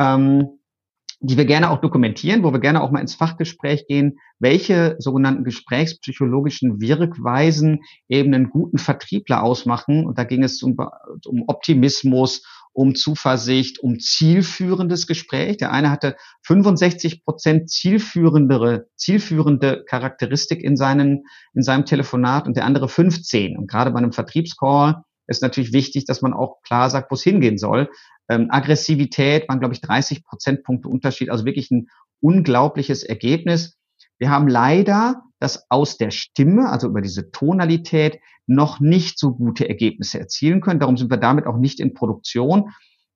Ähm, 0.00 0.58
die 1.26 1.38
wir 1.38 1.46
gerne 1.46 1.70
auch 1.70 1.80
dokumentieren, 1.80 2.42
wo 2.42 2.52
wir 2.52 2.60
gerne 2.60 2.82
auch 2.82 2.90
mal 2.90 3.00
ins 3.00 3.14
Fachgespräch 3.14 3.86
gehen, 3.86 4.18
welche 4.38 4.96
sogenannten 4.98 5.42
gesprächspsychologischen 5.42 6.82
Wirkweisen 6.82 7.80
eben 8.08 8.34
einen 8.34 8.50
guten 8.50 8.76
Vertriebler 8.76 9.42
ausmachen. 9.42 10.04
Und 10.04 10.18
da 10.18 10.24
ging 10.24 10.42
es 10.42 10.62
um, 10.62 10.76
um 11.24 11.44
Optimismus, 11.46 12.42
um 12.74 12.94
Zuversicht, 12.94 13.78
um 13.78 13.98
zielführendes 14.00 15.06
Gespräch. 15.06 15.56
Der 15.56 15.72
eine 15.72 15.90
hatte 15.90 16.16
65 16.42 17.24
Prozent 17.24 17.70
zielführendere, 17.70 18.88
zielführende 18.96 19.84
Charakteristik 19.88 20.62
in 20.62 20.76
seinen, 20.76 21.24
in 21.54 21.62
seinem 21.62 21.86
Telefonat 21.86 22.46
und 22.46 22.56
der 22.56 22.66
andere 22.66 22.88
15. 22.88 23.56
Und 23.56 23.70
gerade 23.70 23.92
bei 23.92 23.98
einem 23.98 24.12
Vertriebscall 24.12 25.04
ist 25.26 25.40
natürlich 25.40 25.72
wichtig, 25.72 26.04
dass 26.04 26.20
man 26.20 26.34
auch 26.34 26.60
klar 26.62 26.90
sagt, 26.90 27.10
wo 27.10 27.14
es 27.14 27.22
hingehen 27.22 27.56
soll. 27.56 27.88
Ähm, 28.28 28.48
Aggressivität 28.50 29.48
waren, 29.48 29.60
glaube 29.60 29.74
ich, 29.74 29.80
30 29.80 30.24
Prozentpunkte 30.24 30.88
Unterschied, 30.88 31.30
also 31.30 31.44
wirklich 31.44 31.70
ein 31.70 31.88
unglaubliches 32.20 33.02
Ergebnis. 33.02 33.76
Wir 34.18 34.30
haben 34.30 34.48
leider 34.48 35.22
das 35.40 35.66
aus 35.68 35.98
der 35.98 36.10
Stimme, 36.10 36.70
also 36.70 36.88
über 36.88 37.02
diese 37.02 37.30
Tonalität, 37.30 38.18
noch 38.46 38.80
nicht 38.80 39.18
so 39.18 39.34
gute 39.34 39.68
Ergebnisse 39.68 40.18
erzielen 40.18 40.60
können. 40.60 40.80
Darum 40.80 40.96
sind 40.96 41.10
wir 41.10 41.18
damit 41.18 41.46
auch 41.46 41.56
nicht 41.56 41.80
in 41.80 41.94
Produktion. 41.94 42.70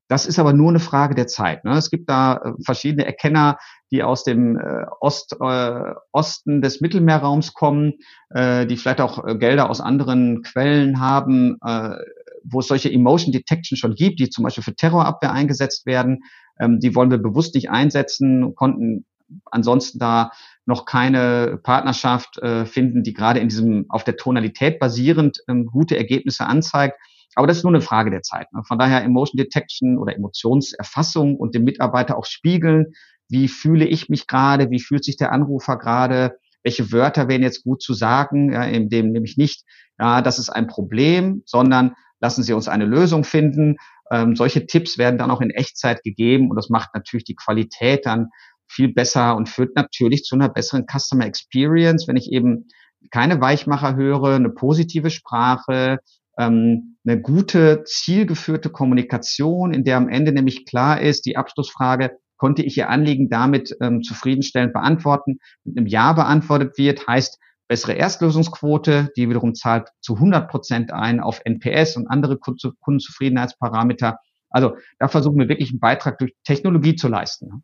Das 0.08 0.26
ist 0.26 0.38
aber 0.38 0.52
nur 0.52 0.70
eine 0.70 0.80
Frage 0.80 1.14
der 1.14 1.26
Zeit. 1.26 1.64
Ne? 1.64 1.72
Es 1.72 1.90
gibt 1.90 2.08
da 2.08 2.36
äh, 2.36 2.52
verschiedene 2.64 3.04
Erkenner, 3.04 3.58
die 3.90 4.02
aus 4.02 4.25
dem 4.25 4.59
äh, 4.59 4.85
Ost, 5.00 5.37
äh, 5.40 5.95
Osten 6.12 6.61
des 6.62 6.80
Mittelmeerraums 6.80 7.54
kommen, 7.54 7.95
äh, 8.30 8.67
die 8.67 8.76
vielleicht 8.76 9.00
auch 9.00 9.26
äh, 9.26 9.36
Gelder 9.36 9.71
aus 9.71 9.80
anderen 9.80 10.43
Quellen 10.43 11.00
haben, 11.00 11.56
äh, 11.65 11.97
wo 12.45 12.60
es 12.60 12.69
solche 12.69 12.93
Emotion 12.93 13.32
Detection 13.32 13.76
schon 13.76 13.95
gibt, 13.95 14.21
die 14.21 14.30
zum 14.30 14.45
Beispiel 14.45 14.65
für 14.65 14.75
Terrorabwehr 14.75 15.32
eingesetzt 15.32 15.86
werden. 15.86 16.21
Ähm, 16.60 16.80
die 16.80 16.95
wollen 16.95 17.10
wir 17.10 17.19
bewusst 17.19 17.54
nicht 17.54 17.71
einsetzen, 17.71 18.54
konnten 18.54 19.04
ansonsten 19.50 19.99
da 19.99 20.32
noch 20.65 20.84
keine 20.84 21.58
Partnerschaft 21.62 22.39
äh, 22.39 22.67
finden, 22.67 23.02
die 23.02 23.15
gerade 23.15 23.41
in 23.41 23.49
diesem 23.49 23.86
auf 23.89 24.04
der 24.04 24.17
Tonalität 24.17 24.78
basierend 24.78 25.39
ähm, 25.49 25.67
gute 25.67 25.97
Ergebnisse 25.97 26.47
anzeigt. 26.47 26.99
Aber 27.34 27.47
das 27.47 27.58
ist 27.58 27.62
nur 27.62 27.73
eine 27.73 27.82
Frage 27.82 28.10
der 28.10 28.23
Zeit. 28.23 28.52
Ne? 28.52 28.62
Von 28.67 28.78
daher 28.78 29.02
Emotion 29.04 29.39
Detection 29.39 29.99
oder 29.99 30.17
Emotionserfassung 30.17 31.36
und 31.36 31.54
dem 31.54 31.65
Mitarbeiter 31.65 32.17
auch 32.17 32.25
spiegeln, 32.25 32.95
wie 33.28 33.49
fühle 33.49 33.86
ich 33.86 34.08
mich 34.08 34.26
gerade, 34.26 34.71
wie 34.71 34.80
fühlt 34.80 35.04
sich 35.04 35.17
der 35.17 35.32
Anrufer 35.32 35.76
gerade, 35.76 36.36
welche 36.62 36.93
Wörter 36.93 37.28
wären 37.28 37.43
jetzt 37.43 37.64
gut 37.64 37.82
zu 37.82 37.95
sagen, 37.95 38.52
ja, 38.52 38.64
in 38.64 38.88
dem 38.88 39.12
nämlich 39.12 39.36
nicht, 39.36 39.64
ja, 39.99 40.23
das 40.23 40.38
ist 40.38 40.50
ein 40.50 40.67
Problem, 40.67 41.43
sondern 41.47 41.95
lassen 42.21 42.43
Sie 42.43 42.52
uns 42.52 42.69
eine 42.69 42.84
Lösung 42.84 43.25
finden. 43.25 43.76
Ähm, 44.10 44.36
solche 44.36 44.67
Tipps 44.67 44.99
werden 44.99 45.19
dann 45.19 45.30
auch 45.30 45.41
in 45.41 45.50
Echtzeit 45.50 46.02
gegeben 46.02 46.50
und 46.50 46.56
das 46.56 46.71
macht 46.71 46.91
natürlich 46.95 47.25
die 47.25 47.36
Qualität 47.36 48.06
dann 48.06 48.28
viel 48.67 48.93
besser 48.93 49.36
und 49.36 49.49
führt 49.49 49.76
natürlich 49.76 50.25
zu 50.25 50.34
einer 50.34 50.49
besseren 50.49 50.86
Customer 50.86 51.26
Experience, 51.26 52.06
wenn 52.06 52.17
ich 52.17 52.30
eben 52.32 52.69
keine 53.10 53.41
Weichmacher 53.41 53.97
höre, 53.97 54.34
eine 54.34 54.50
positive 54.50 55.10
Sprache, 55.10 55.99
ähm, 56.38 56.97
eine 57.06 57.21
gute, 57.21 57.84
zielgeführte 57.84 58.71
Kommunikation, 58.71 59.73
in 59.73 59.84
der 59.84 59.97
am 59.97 60.08
Ende 60.08 60.32
nämlich 60.32 60.67
klar 60.67 61.00
ist, 61.00 61.26
die 61.26 61.36
Abschlussfrage, 61.36 62.19
konnte 62.38 62.62
ich 62.62 62.76
Ihr 62.78 62.88
Anliegen 62.88 63.28
damit 63.28 63.76
ähm, 63.80 64.02
zufriedenstellend 64.02 64.72
beantworten, 64.72 65.38
mit 65.64 65.76
einem 65.76 65.86
Ja 65.86 66.12
beantwortet 66.14 66.78
wird, 66.78 67.06
heißt, 67.06 67.38
bessere 67.68 67.92
Erstlösungsquote, 67.92 69.10
die 69.16 69.28
wiederum 69.28 69.54
zahlt 69.54 69.90
zu 70.00 70.14
100 70.14 70.50
Prozent 70.50 70.90
ein 70.90 71.20
auf 71.20 71.42
NPS 71.44 71.96
und 71.96 72.08
andere 72.08 72.38
Kundenzufriedenheitsparameter. 72.38 74.18
Also 74.48 74.76
da 74.98 75.08
versuchen 75.08 75.38
wir 75.38 75.48
wirklich 75.48 75.70
einen 75.70 75.80
Beitrag 75.80 76.18
durch 76.18 76.32
Technologie 76.44 76.96
zu 76.96 77.08
leisten. 77.08 77.62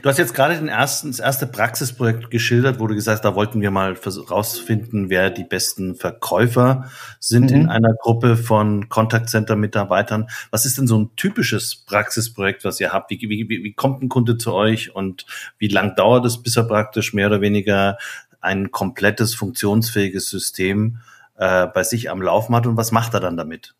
Du 0.00 0.08
hast 0.08 0.18
jetzt 0.18 0.34
gerade 0.34 0.54
den 0.54 0.68
ersten, 0.68 1.08
das 1.08 1.18
erste 1.18 1.46
Praxisprojekt 1.46 2.30
geschildert, 2.30 2.78
wo 2.78 2.86
du 2.86 2.94
gesagt 2.94 3.16
hast, 3.16 3.24
da 3.24 3.34
wollten 3.34 3.60
wir 3.60 3.72
mal 3.72 3.96
rausfinden, 4.30 5.10
wer 5.10 5.30
die 5.30 5.42
besten 5.42 5.96
Verkäufer 5.96 6.88
sind 7.18 7.50
mhm. 7.50 7.56
in 7.56 7.68
einer 7.68 7.94
Gruppe 7.94 8.36
von 8.36 8.88
Contact 8.88 9.28
Center 9.28 9.56
Mitarbeitern. 9.56 10.28
Was 10.52 10.66
ist 10.66 10.78
denn 10.78 10.86
so 10.86 10.98
ein 10.98 11.16
typisches 11.16 11.74
Praxisprojekt, 11.74 12.64
was 12.64 12.78
ihr 12.80 12.92
habt? 12.92 13.10
Wie, 13.10 13.18
wie, 13.20 13.48
wie 13.48 13.72
kommt 13.72 14.02
ein 14.02 14.08
Kunde 14.08 14.38
zu 14.38 14.52
euch 14.54 14.94
und 14.94 15.26
wie 15.58 15.68
lang 15.68 15.96
dauert 15.96 16.24
es, 16.26 16.42
bis 16.42 16.56
er 16.56 16.64
praktisch 16.64 17.12
mehr 17.12 17.26
oder 17.26 17.40
weniger 17.40 17.98
ein 18.40 18.70
komplettes 18.70 19.34
funktionsfähiges 19.34 20.30
System 20.30 20.98
äh, 21.36 21.66
bei 21.66 21.82
sich 21.82 22.08
am 22.10 22.22
Laufen 22.22 22.54
hat 22.54 22.66
und 22.68 22.76
was 22.76 22.92
macht 22.92 23.14
er 23.14 23.20
dann 23.20 23.36
damit? 23.36 23.74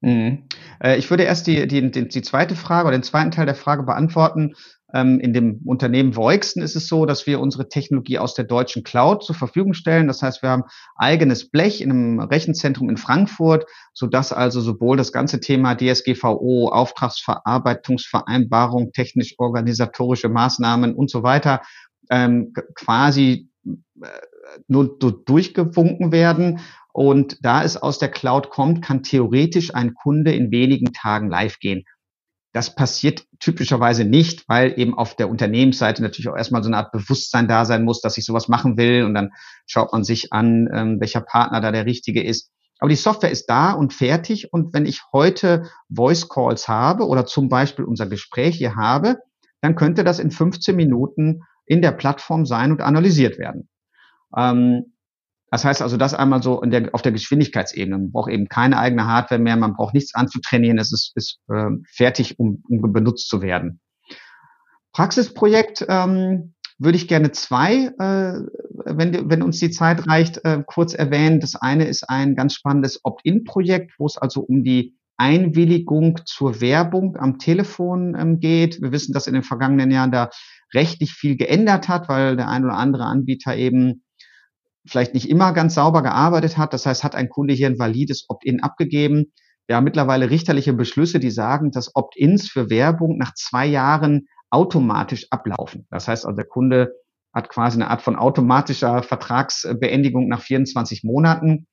Mhm. 0.00 0.44
Äh, 0.82 0.96
ich 0.98 1.10
würde 1.10 1.24
erst 1.24 1.46
die, 1.46 1.66
die, 1.66 1.90
die, 1.90 2.08
die 2.08 2.22
zweite 2.22 2.54
Frage 2.54 2.88
oder 2.88 2.96
den 2.96 3.02
zweiten 3.02 3.32
Teil 3.32 3.46
der 3.46 3.54
Frage 3.54 3.82
beantworten. 3.82 4.54
Ähm, 4.94 5.18
in 5.18 5.32
dem 5.32 5.62
Unternehmen 5.64 6.14
Voixen 6.14 6.62
ist 6.62 6.76
es 6.76 6.86
so, 6.86 7.06
dass 7.06 7.26
wir 7.26 7.40
unsere 7.40 7.68
Technologie 7.68 8.18
aus 8.18 8.34
der 8.34 8.44
deutschen 8.44 8.84
Cloud 8.84 9.24
zur 9.24 9.34
Verfügung 9.34 9.74
stellen. 9.74 10.06
Das 10.06 10.22
heißt, 10.22 10.42
wir 10.42 10.50
haben 10.50 10.62
eigenes 10.94 11.50
Blech 11.50 11.80
in 11.80 11.90
einem 11.90 12.20
Rechenzentrum 12.20 12.88
in 12.88 12.96
Frankfurt, 12.96 13.66
sodass 13.92 14.32
also 14.32 14.60
sowohl 14.60 14.96
das 14.96 15.10
ganze 15.12 15.40
Thema 15.40 15.74
DSGVO, 15.74 16.68
Auftragsverarbeitungsvereinbarung, 16.68 18.92
technisch-organisatorische 18.92 20.28
Maßnahmen 20.28 20.94
und 20.94 21.10
so 21.10 21.24
weiter 21.24 21.62
ähm, 22.10 22.52
quasi 22.74 23.48
äh, 23.64 23.70
nur, 24.68 24.96
nur 25.00 25.24
durchgewunken 25.24 26.12
werden. 26.12 26.60
Und 26.92 27.44
da 27.44 27.62
es 27.62 27.76
aus 27.76 27.98
der 27.98 28.10
Cloud 28.10 28.50
kommt, 28.50 28.82
kann 28.82 29.02
theoretisch 29.02 29.74
ein 29.74 29.94
Kunde 29.94 30.32
in 30.32 30.50
wenigen 30.50 30.92
Tagen 30.92 31.28
live 31.28 31.58
gehen. 31.58 31.84
Das 32.56 32.74
passiert 32.74 33.26
typischerweise 33.38 34.06
nicht, 34.06 34.48
weil 34.48 34.80
eben 34.80 34.96
auf 34.96 35.14
der 35.14 35.28
Unternehmensseite 35.28 36.00
natürlich 36.00 36.30
auch 36.30 36.38
erstmal 36.38 36.62
so 36.62 36.70
eine 36.70 36.78
Art 36.78 36.90
Bewusstsein 36.90 37.48
da 37.48 37.66
sein 37.66 37.84
muss, 37.84 38.00
dass 38.00 38.16
ich 38.16 38.24
sowas 38.24 38.48
machen 38.48 38.78
will 38.78 39.04
und 39.04 39.12
dann 39.12 39.32
schaut 39.66 39.92
man 39.92 40.04
sich 40.04 40.32
an, 40.32 40.66
ähm, 40.72 40.98
welcher 40.98 41.20
Partner 41.20 41.60
da 41.60 41.70
der 41.70 41.84
richtige 41.84 42.24
ist. 42.24 42.50
Aber 42.78 42.88
die 42.88 42.96
Software 42.96 43.30
ist 43.30 43.44
da 43.50 43.72
und 43.72 43.92
fertig 43.92 44.54
und 44.54 44.72
wenn 44.72 44.86
ich 44.86 45.02
heute 45.12 45.68
Voice 45.94 46.30
Calls 46.30 46.66
habe 46.66 47.06
oder 47.06 47.26
zum 47.26 47.50
Beispiel 47.50 47.84
unser 47.84 48.06
Gespräch 48.06 48.56
hier 48.56 48.74
habe, 48.74 49.18
dann 49.60 49.74
könnte 49.74 50.02
das 50.02 50.18
in 50.18 50.30
15 50.30 50.74
Minuten 50.74 51.42
in 51.66 51.82
der 51.82 51.92
Plattform 51.92 52.46
sein 52.46 52.72
und 52.72 52.80
analysiert 52.80 53.38
werden. 53.38 53.68
Ähm, 54.34 54.94
das 55.56 55.64
heißt 55.64 55.80
also, 55.80 55.96
das 55.96 56.12
einmal 56.12 56.42
so 56.42 56.60
der, 56.60 56.90
auf 56.92 57.00
der 57.00 57.12
Geschwindigkeitsebene. 57.12 57.96
Man 57.96 58.12
braucht 58.12 58.30
eben 58.30 58.46
keine 58.46 58.78
eigene 58.78 59.06
Hardware 59.06 59.40
mehr, 59.40 59.56
man 59.56 59.72
braucht 59.72 59.94
nichts 59.94 60.14
anzutrainieren, 60.14 60.78
es 60.78 60.92
ist, 60.92 61.12
ist 61.14 61.38
äh, 61.48 61.70
fertig, 61.90 62.38
um, 62.38 62.62
um 62.68 62.92
benutzt 62.92 63.30
zu 63.30 63.40
werden. 63.40 63.80
Praxisprojekt 64.92 65.86
ähm, 65.88 66.52
würde 66.78 66.96
ich 66.96 67.08
gerne 67.08 67.32
zwei, 67.32 67.86
äh, 67.98 68.40
wenn, 68.84 69.30
wenn 69.30 69.42
uns 69.42 69.58
die 69.58 69.70
Zeit 69.70 70.06
reicht, 70.06 70.44
äh, 70.44 70.62
kurz 70.66 70.92
erwähnen. 70.92 71.40
Das 71.40 71.56
eine 71.56 71.86
ist 71.86 72.10
ein 72.10 72.36
ganz 72.36 72.52
spannendes 72.52 73.00
Opt-in-Projekt, 73.02 73.94
wo 73.96 74.04
es 74.04 74.18
also 74.18 74.42
um 74.42 74.62
die 74.62 74.94
Einwilligung 75.16 76.20
zur 76.26 76.60
Werbung 76.60 77.16
am 77.16 77.38
Telefon 77.38 78.14
ähm, 78.14 78.40
geht. 78.40 78.82
Wir 78.82 78.92
wissen, 78.92 79.14
dass 79.14 79.26
in 79.26 79.32
den 79.32 79.42
vergangenen 79.42 79.90
Jahren 79.90 80.12
da 80.12 80.28
rechtlich 80.74 81.14
viel 81.14 81.38
geändert 81.38 81.88
hat, 81.88 82.10
weil 82.10 82.36
der 82.36 82.48
ein 82.48 82.66
oder 82.66 82.74
andere 82.74 83.04
Anbieter 83.04 83.56
eben 83.56 84.02
vielleicht 84.86 85.14
nicht 85.14 85.28
immer 85.28 85.52
ganz 85.52 85.74
sauber 85.74 86.02
gearbeitet 86.02 86.56
hat. 86.58 86.72
Das 86.72 86.86
heißt, 86.86 87.04
hat 87.04 87.14
ein 87.14 87.28
Kunde 87.28 87.54
hier 87.54 87.66
ein 87.66 87.78
valides 87.78 88.26
Opt-in 88.28 88.62
abgegeben. 88.62 89.32
Wir 89.66 89.76
haben 89.76 89.84
mittlerweile 89.84 90.30
richterliche 90.30 90.72
Beschlüsse, 90.72 91.18
die 91.18 91.30
sagen, 91.30 91.70
dass 91.72 91.94
Opt-ins 91.94 92.48
für 92.48 92.70
Werbung 92.70 93.18
nach 93.18 93.34
zwei 93.34 93.66
Jahren 93.66 94.28
automatisch 94.50 95.26
ablaufen. 95.30 95.86
Das 95.90 96.06
heißt 96.08 96.24
also, 96.24 96.36
der 96.36 96.46
Kunde 96.46 96.92
hat 97.34 97.48
quasi 97.48 97.76
eine 97.76 97.90
Art 97.90 98.00
von 98.02 98.16
automatischer 98.16 99.02
Vertragsbeendigung 99.02 100.28
nach 100.28 100.40
24 100.40 101.04
Monaten. 101.04 101.66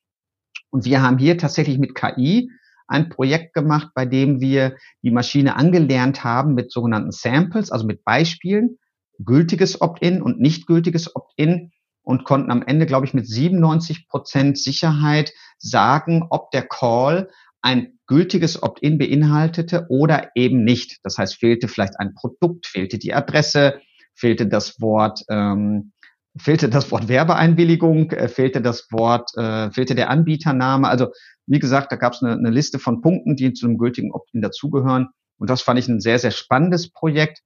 Und 0.71 0.86
wir 0.86 1.02
haben 1.02 1.17
hier 1.17 1.38
tatsächlich 1.38 1.78
mit 1.78 1.95
KI 1.95 2.49
ein 2.88 3.10
Projekt 3.10 3.54
gemacht, 3.54 3.89
bei 3.93 4.06
dem 4.06 4.41
wir 4.41 4.76
die 5.04 5.12
Maschine 5.12 5.56
angelernt 5.56 6.23
haben 6.23 6.54
mit 6.54 6.71
sogenannten 6.71 7.12
Samples, 7.12 7.71
also 7.71 7.86
mit 7.86 8.04
Beispielen, 8.04 8.78
gültiges 9.19 9.82
Opt-in 9.82 10.21
und 10.21 10.39
nicht 10.39 10.67
gültiges 10.67 11.15
Opt-in 11.15 11.71
und 12.04 12.26
konnten 12.26 12.52
am 12.52 12.62
Ende, 12.62 12.86
glaube 12.86 13.06
ich, 13.06 13.13
mit 13.13 13.28
97 13.28 14.08
Prozent 14.08 14.58
Sicherheit 14.58 15.34
sagen, 15.58 16.28
ob 16.30 16.52
der 16.52 16.68
Call 16.68 17.30
ein 17.62 17.98
gültiges 18.08 18.62
Opt-in 18.62 18.98
beinhaltete 18.98 19.88
oder 19.89 20.32
eben 20.36 20.63
nicht. 20.63 21.00
Das 21.04 21.18
heißt, 21.18 21.39
fehlte 21.39 21.68
vielleicht 21.68 22.00
ein 22.00 22.13
Produkt, 22.13 22.68
fehlte 22.68 23.00
die 23.00 23.13
Adresse, 23.13 23.80
fehlte 24.13 24.48
das 24.48 24.82
Wort, 24.82 25.22
ähm, 25.30 25.94
fehlte 26.38 26.68
das 26.68 26.92
Wort 26.92 27.08
Werbeeinwilligung, 27.08 28.12
äh, 28.12 28.28
fehlte 28.28 28.62
das 28.62 28.88
Wort, 28.92 29.30
äh, 29.38 29.72
fehlte 29.72 29.96
der 29.96 30.10
Anbietername. 30.10 30.89
Also 30.89 31.08
wie 31.48 31.60
gesagt, 31.60 31.92
da 31.92 31.96
gab 31.96 32.13
es 32.13 32.22
eine, 32.22 32.34
eine 32.34 32.50
Liste 32.50 32.80
von 32.80 33.02
Punkten, 33.02 33.36
die 33.36 33.54
zu 33.54 33.66
einem 33.66 33.78
gültigen 33.78 34.12
Opt-in 34.12 34.42
dazugehören. 34.42 35.10
Und 35.38 35.50
das 35.50 35.62
fand 35.62 35.80
ich 35.80 35.88
ein 35.88 36.00
sehr, 36.00 36.20
sehr 36.20 36.32
spannendes 36.32 36.92
Projekt. 36.92 37.42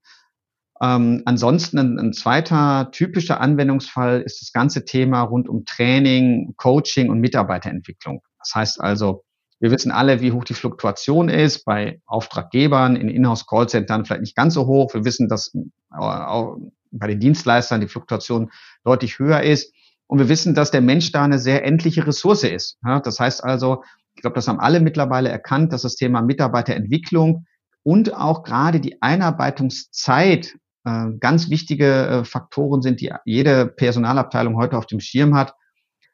Ähm, 0.81 1.23
ansonsten 1.25 1.79
ein, 1.79 1.99
ein 1.99 2.13
zweiter 2.13 2.89
typischer 2.91 3.41
Anwendungsfall 3.41 4.21
ist 4.21 4.41
das 4.41 4.51
ganze 4.51 4.85
Thema 4.85 5.21
rund 5.21 5.49
um 5.49 5.65
Training, 5.65 6.53
Coaching 6.57 7.09
und 7.09 7.19
Mitarbeiterentwicklung. 7.19 8.21
Das 8.39 8.53
heißt 8.53 8.81
also, 8.81 9.23
wir 9.59 9.71
wissen 9.71 9.91
alle, 9.91 10.21
wie 10.21 10.31
hoch 10.31 10.43
die 10.43 10.53
Fluktuation 10.53 11.29
ist 11.29 11.65
bei 11.65 11.99
Auftraggebern, 12.05 12.95
in 12.95 13.09
Inhouse-Callcentern 13.09 14.05
vielleicht 14.05 14.21
nicht 14.21 14.35
ganz 14.35 14.53
so 14.53 14.67
hoch. 14.67 14.93
Wir 14.93 15.03
wissen, 15.03 15.29
dass 15.29 15.51
äh, 15.55 16.43
bei 16.91 17.07
den 17.07 17.19
Dienstleistern 17.19 17.81
die 17.81 17.87
Fluktuation 17.87 18.51
deutlich 18.83 19.17
höher 19.17 19.41
ist. 19.41 19.73
Und 20.05 20.19
wir 20.19 20.29
wissen, 20.29 20.53
dass 20.53 20.71
der 20.71 20.81
Mensch 20.81 21.11
da 21.11 21.23
eine 21.23 21.39
sehr 21.39 21.65
endliche 21.65 22.05
Ressource 22.05 22.43
ist. 22.43 22.77
das 22.81 23.19
heißt 23.19 23.43
also, 23.43 23.83
ich 24.15 24.21
glaube, 24.21 24.35
das 24.35 24.47
haben 24.47 24.59
alle 24.59 24.79
mittlerweile 24.79 25.29
erkannt, 25.29 25.73
dass 25.73 25.81
das 25.81 25.95
Thema 25.95 26.21
Mitarbeiterentwicklung 26.21 27.45
und 27.83 28.13
auch 28.15 28.43
gerade 28.43 28.79
die 28.79 29.01
Einarbeitungszeit 29.01 30.55
ganz 31.19 31.49
wichtige 31.49 32.07
äh, 32.07 32.23
Faktoren 32.23 32.81
sind, 32.81 33.01
die 33.01 33.11
jede 33.25 33.67
Personalabteilung 33.67 34.55
heute 34.55 34.77
auf 34.77 34.85
dem 34.85 34.99
Schirm 34.99 35.35
hat, 35.35 35.55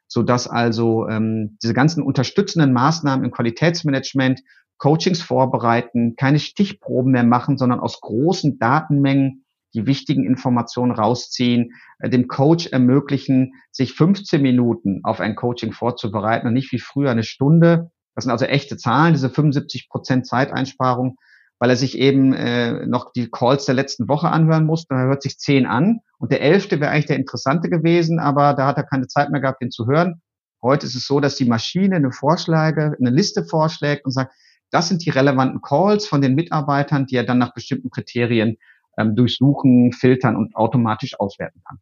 so 0.06 0.22
dass 0.22 0.48
also 0.48 1.08
ähm, 1.08 1.58
diese 1.62 1.74
ganzen 1.74 2.02
unterstützenden 2.02 2.72
Maßnahmen 2.72 3.24
im 3.24 3.30
Qualitätsmanagement, 3.30 4.40
Coachings 4.78 5.22
vorbereiten, 5.22 6.16
keine 6.16 6.38
Stichproben 6.38 7.12
mehr 7.12 7.24
machen, 7.24 7.56
sondern 7.56 7.80
aus 7.80 8.00
großen 8.00 8.58
Datenmengen 8.58 9.44
die 9.74 9.86
wichtigen 9.86 10.24
Informationen 10.24 10.92
rausziehen, 10.92 11.72
äh, 11.98 12.08
dem 12.08 12.28
Coach 12.28 12.66
ermöglichen, 12.66 13.54
sich 13.70 13.92
15 13.92 14.42
Minuten 14.42 15.00
auf 15.04 15.20
ein 15.20 15.36
Coaching 15.36 15.72
vorzubereiten 15.72 16.46
und 16.46 16.54
nicht 16.54 16.72
wie 16.72 16.78
früher 16.78 17.10
eine 17.10 17.22
Stunde. 17.22 17.90
Das 18.14 18.24
sind 18.24 18.30
also 18.30 18.44
echte 18.44 18.76
Zahlen, 18.76 19.14
diese 19.14 19.30
75 19.30 19.88
Prozent 19.88 20.26
Zeiteinsparung 20.26 21.16
weil 21.64 21.70
er 21.70 21.76
sich 21.76 21.96
eben 21.96 22.34
äh, 22.34 22.84
noch 22.84 23.10
die 23.14 23.30
Calls 23.30 23.64
der 23.64 23.74
letzten 23.74 24.06
Woche 24.06 24.28
anhören 24.28 24.66
musste. 24.66 24.92
Er 24.92 25.06
hört 25.06 25.22
sich 25.22 25.38
zehn 25.38 25.64
an 25.64 26.00
und 26.18 26.30
der 26.30 26.42
elfte 26.42 26.78
wäre 26.78 26.90
eigentlich 26.90 27.06
der 27.06 27.16
interessante 27.16 27.70
gewesen, 27.70 28.18
aber 28.18 28.52
da 28.52 28.66
hat 28.66 28.76
er 28.76 28.82
keine 28.82 29.06
Zeit 29.06 29.30
mehr 29.30 29.40
gehabt, 29.40 29.62
den 29.62 29.70
zu 29.70 29.86
hören. 29.86 30.20
Heute 30.62 30.84
ist 30.84 30.94
es 30.94 31.06
so, 31.06 31.20
dass 31.20 31.36
die 31.36 31.46
Maschine 31.46 31.96
eine 31.96 32.12
Vorschläge, 32.12 32.94
eine 33.00 33.08
Liste 33.08 33.46
vorschlägt 33.46 34.04
und 34.04 34.10
sagt, 34.10 34.34
das 34.72 34.88
sind 34.88 35.06
die 35.06 35.08
relevanten 35.08 35.62
Calls 35.62 36.06
von 36.06 36.20
den 36.20 36.34
Mitarbeitern, 36.34 37.06
die 37.06 37.16
er 37.16 37.24
dann 37.24 37.38
nach 37.38 37.54
bestimmten 37.54 37.88
Kriterien 37.88 38.58
ähm, 38.98 39.16
durchsuchen, 39.16 39.94
filtern 39.94 40.36
und 40.36 40.54
automatisch 40.56 41.18
auswerten 41.18 41.62
kann. 41.66 41.78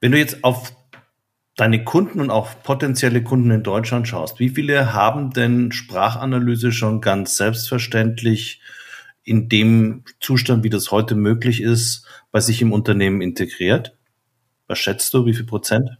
Wenn 0.00 0.12
du 0.12 0.18
jetzt 0.18 0.44
auf 0.44 0.72
deine 1.60 1.84
Kunden 1.84 2.20
und 2.20 2.30
auch 2.30 2.48
potenzielle 2.62 3.22
Kunden 3.22 3.50
in 3.50 3.62
Deutschland 3.62 4.08
schaust, 4.08 4.40
wie 4.40 4.48
viele 4.48 4.94
haben 4.94 5.30
denn 5.30 5.72
Sprachanalyse 5.72 6.72
schon 6.72 7.00
ganz 7.00 7.36
selbstverständlich 7.36 8.62
in 9.24 9.48
dem 9.50 10.04
Zustand, 10.20 10.64
wie 10.64 10.70
das 10.70 10.90
heute 10.90 11.14
möglich 11.14 11.60
ist, 11.60 12.06
bei 12.32 12.40
sich 12.40 12.62
im 12.62 12.72
Unternehmen 12.72 13.20
integriert? 13.20 13.94
Was 14.68 14.78
schätzt 14.78 15.12
du, 15.12 15.26
wie 15.26 15.34
viel 15.34 15.44
Prozent? 15.44 15.90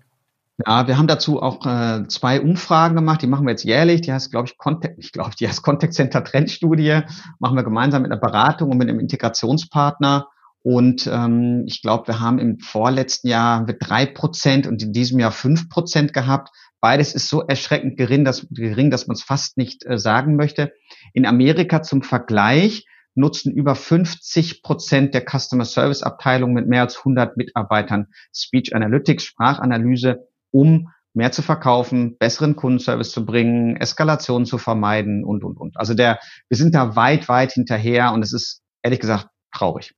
Ja, 0.67 0.87
wir 0.87 0.97
haben 0.97 1.07
dazu 1.07 1.43
auch 1.43 1.65
äh, 1.67 2.07
zwei 2.09 2.41
Umfragen 2.41 2.95
gemacht, 2.95 3.23
die 3.23 3.27
machen 3.27 3.47
wir 3.47 3.51
jetzt 3.51 3.65
jährlich. 3.65 4.01
Die 4.03 4.13
heißt, 4.13 4.31
glaube 4.31 4.49
ich, 4.49 4.59
Contact, 4.59 4.99
ich 4.99 5.13
glaube, 5.13 5.33
die 5.39 5.49
heißt 5.49 5.63
Contact 5.63 5.95
Center 5.95 6.25
Trendstudie. 6.25 7.01
Machen 7.39 7.57
wir 7.57 7.65
gemeinsam 7.65 8.03
mit 8.03 8.11
einer 8.11 8.21
Beratung 8.21 8.71
und 8.71 8.79
mit 8.79 8.89
einem 8.89 9.01
Integrationspartner. 9.01 10.29
Und 10.63 11.09
ähm, 11.11 11.65
ich 11.67 11.81
glaube, 11.81 12.09
wir 12.09 12.21
haben 12.21 12.39
im 12.39 12.59
vorletzten 12.59 13.29
Jahr 13.29 13.65
drei 13.65 14.07
Prozent 14.07 14.67
und 14.67 14.83
in 14.83 14.93
diesem 14.93 15.19
Jahr 15.19 15.33
fünf 15.33 15.69
Prozent 15.69 16.13
gehabt. 16.13 16.51
Beides 16.81 17.15
ist 17.15 17.29
so 17.29 17.43
erschreckend 17.43 17.97
gering, 17.97 18.25
dass, 18.25 18.47
gering, 18.51 18.91
dass 18.91 19.07
man 19.07 19.15
es 19.15 19.23
fast 19.23 19.57
nicht 19.57 19.85
äh, 19.87 19.99
sagen 19.99 20.37
möchte. 20.37 20.73
In 21.15 21.27
Amerika 21.27 21.83
zum 21.83 22.03
Vergleich 22.03 22.87
nutzen 23.15 23.53
über 23.53 23.75
50 23.75 24.63
Prozent 24.63 25.15
der 25.15 25.25
Customer 25.25 25.65
Service 25.65 26.03
Abteilung 26.03 26.53
mit 26.53 26.69
mehr 26.69 26.83
als 26.83 26.99
100 26.99 27.37
Mitarbeitern 27.37 28.09
Speech 28.35 28.75
Analytics, 28.75 29.25
Sprachanalyse, 29.25 30.29
um 30.51 30.89
mehr 31.13 31.33
zu 31.33 31.43
verkaufen, 31.43 32.17
besseren 32.19 32.55
Kundenservice 32.55 33.11
zu 33.11 33.27
bringen, 33.27 33.77
Eskalationen 33.77 34.47
zu 34.47 34.59
vermeiden 34.59 35.25
und, 35.25 35.43
und, 35.45 35.59
und. 35.59 35.77
Also 35.77 35.95
der, 35.95 36.21
wir 36.49 36.57
sind 36.57 36.75
da 36.75 36.95
weit, 36.97 37.29
weit 37.29 37.53
hinterher 37.53 38.13
und 38.13 38.23
es 38.23 38.33
ist 38.33 38.63
ehrlich 38.83 39.01
gesagt 39.01 39.29
traurig. 39.53 39.93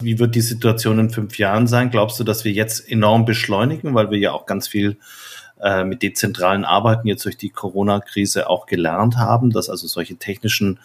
Wie 0.00 0.18
wird 0.18 0.34
die 0.34 0.40
Situation 0.40 0.98
in 0.98 1.10
fünf 1.10 1.38
Jahren 1.38 1.66
sein? 1.66 1.90
Glaubst 1.90 2.18
du, 2.18 2.24
dass 2.24 2.44
wir 2.44 2.52
jetzt 2.52 2.90
enorm 2.90 3.24
beschleunigen, 3.24 3.94
weil 3.94 4.10
wir 4.10 4.18
ja 4.18 4.32
auch 4.32 4.46
ganz 4.46 4.66
viel 4.66 4.98
äh, 5.60 5.84
mit 5.84 6.02
dezentralen 6.02 6.64
Arbeiten 6.64 7.06
jetzt 7.06 7.24
durch 7.24 7.36
die 7.36 7.50
Corona-Krise 7.50 8.48
auch 8.48 8.66
gelernt 8.66 9.18
haben, 9.18 9.50
dass 9.50 9.68
also 9.68 9.86
solche 9.86 10.16
technischen 10.16 10.78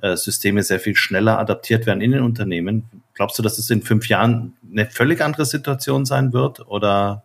äh, 0.00 0.16
Systeme 0.16 0.62
sehr 0.62 0.80
viel 0.80 0.94
schneller 0.94 1.38
adaptiert 1.38 1.86
werden 1.86 2.00
in 2.00 2.12
den 2.12 2.22
Unternehmen. 2.22 2.84
Glaubst 3.14 3.38
du, 3.38 3.42
dass 3.42 3.58
es 3.58 3.70
in 3.70 3.82
fünf 3.82 4.08
Jahren 4.08 4.56
eine 4.70 4.86
völlig 4.86 5.22
andere 5.22 5.44
Situation 5.44 6.04
sein 6.04 6.32
wird 6.32 6.66
oder 6.68 7.24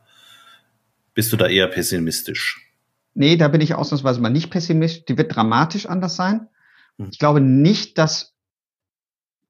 bist 1.14 1.32
du 1.32 1.38
da 1.38 1.48
eher 1.48 1.68
pessimistisch? 1.68 2.62
Nee, 3.14 3.38
da 3.38 3.48
bin 3.48 3.62
ich 3.62 3.76
ausnahmsweise 3.76 4.22
mal 4.22 4.30
nicht 4.30 4.50
pessimistisch. 4.50 5.06
Die 5.06 5.18
wird 5.18 5.36
dramatisch 5.36 5.86
anders 5.86 6.16
sein. 6.16 6.48
Hm. 6.98 7.10
Ich 7.12 7.20
glaube 7.20 7.42
nicht, 7.42 7.98
dass 7.98 8.33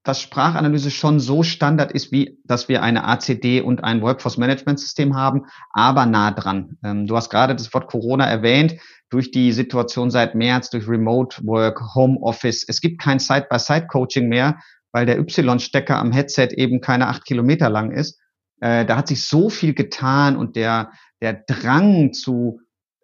dass 0.04 0.20
Sprachanalyse 0.20 0.90
schon 0.90 1.18
so 1.18 1.42
Standard 1.42 1.90
ist, 1.90 2.12
wie 2.12 2.38
dass 2.44 2.68
wir 2.68 2.82
eine 2.82 3.04
ACD 3.04 3.62
und 3.62 3.82
ein 3.82 4.02
Workforce 4.02 4.36
Management 4.36 4.78
System 4.78 5.16
haben, 5.16 5.46
aber 5.70 6.06
nah 6.06 6.30
dran. 6.30 6.76
Ähm, 6.84 7.06
du 7.06 7.16
hast 7.16 7.30
gerade 7.30 7.56
das 7.56 7.72
Wort 7.74 7.88
Corona 7.88 8.26
erwähnt. 8.26 8.76
Durch 9.10 9.30
die 9.30 9.52
Situation 9.52 10.10
seit 10.10 10.34
März, 10.34 10.70
durch 10.70 10.88
Remote 10.88 11.44
Work, 11.44 11.94
Home 11.94 12.18
Office. 12.20 12.64
Es 12.66 12.80
gibt 12.80 13.00
kein 13.00 13.18
Side-by-Side-Coaching 13.18 14.28
mehr, 14.28 14.58
weil 14.92 15.06
der 15.06 15.18
Y-Stecker 15.18 15.98
am 15.98 16.12
Headset 16.12 16.48
eben 16.56 16.80
keine 16.80 17.08
acht 17.08 17.24
Kilometer 17.24 17.70
lang 17.70 17.92
ist. 17.92 18.20
Äh, 18.60 18.84
da 18.84 18.96
hat 18.96 19.08
sich 19.08 19.26
so 19.26 19.50
viel 19.50 19.74
getan 19.74 20.36
und 20.36 20.56
der, 20.56 20.90
der 21.22 21.44
Drang 21.46 22.12
zu 22.12 22.60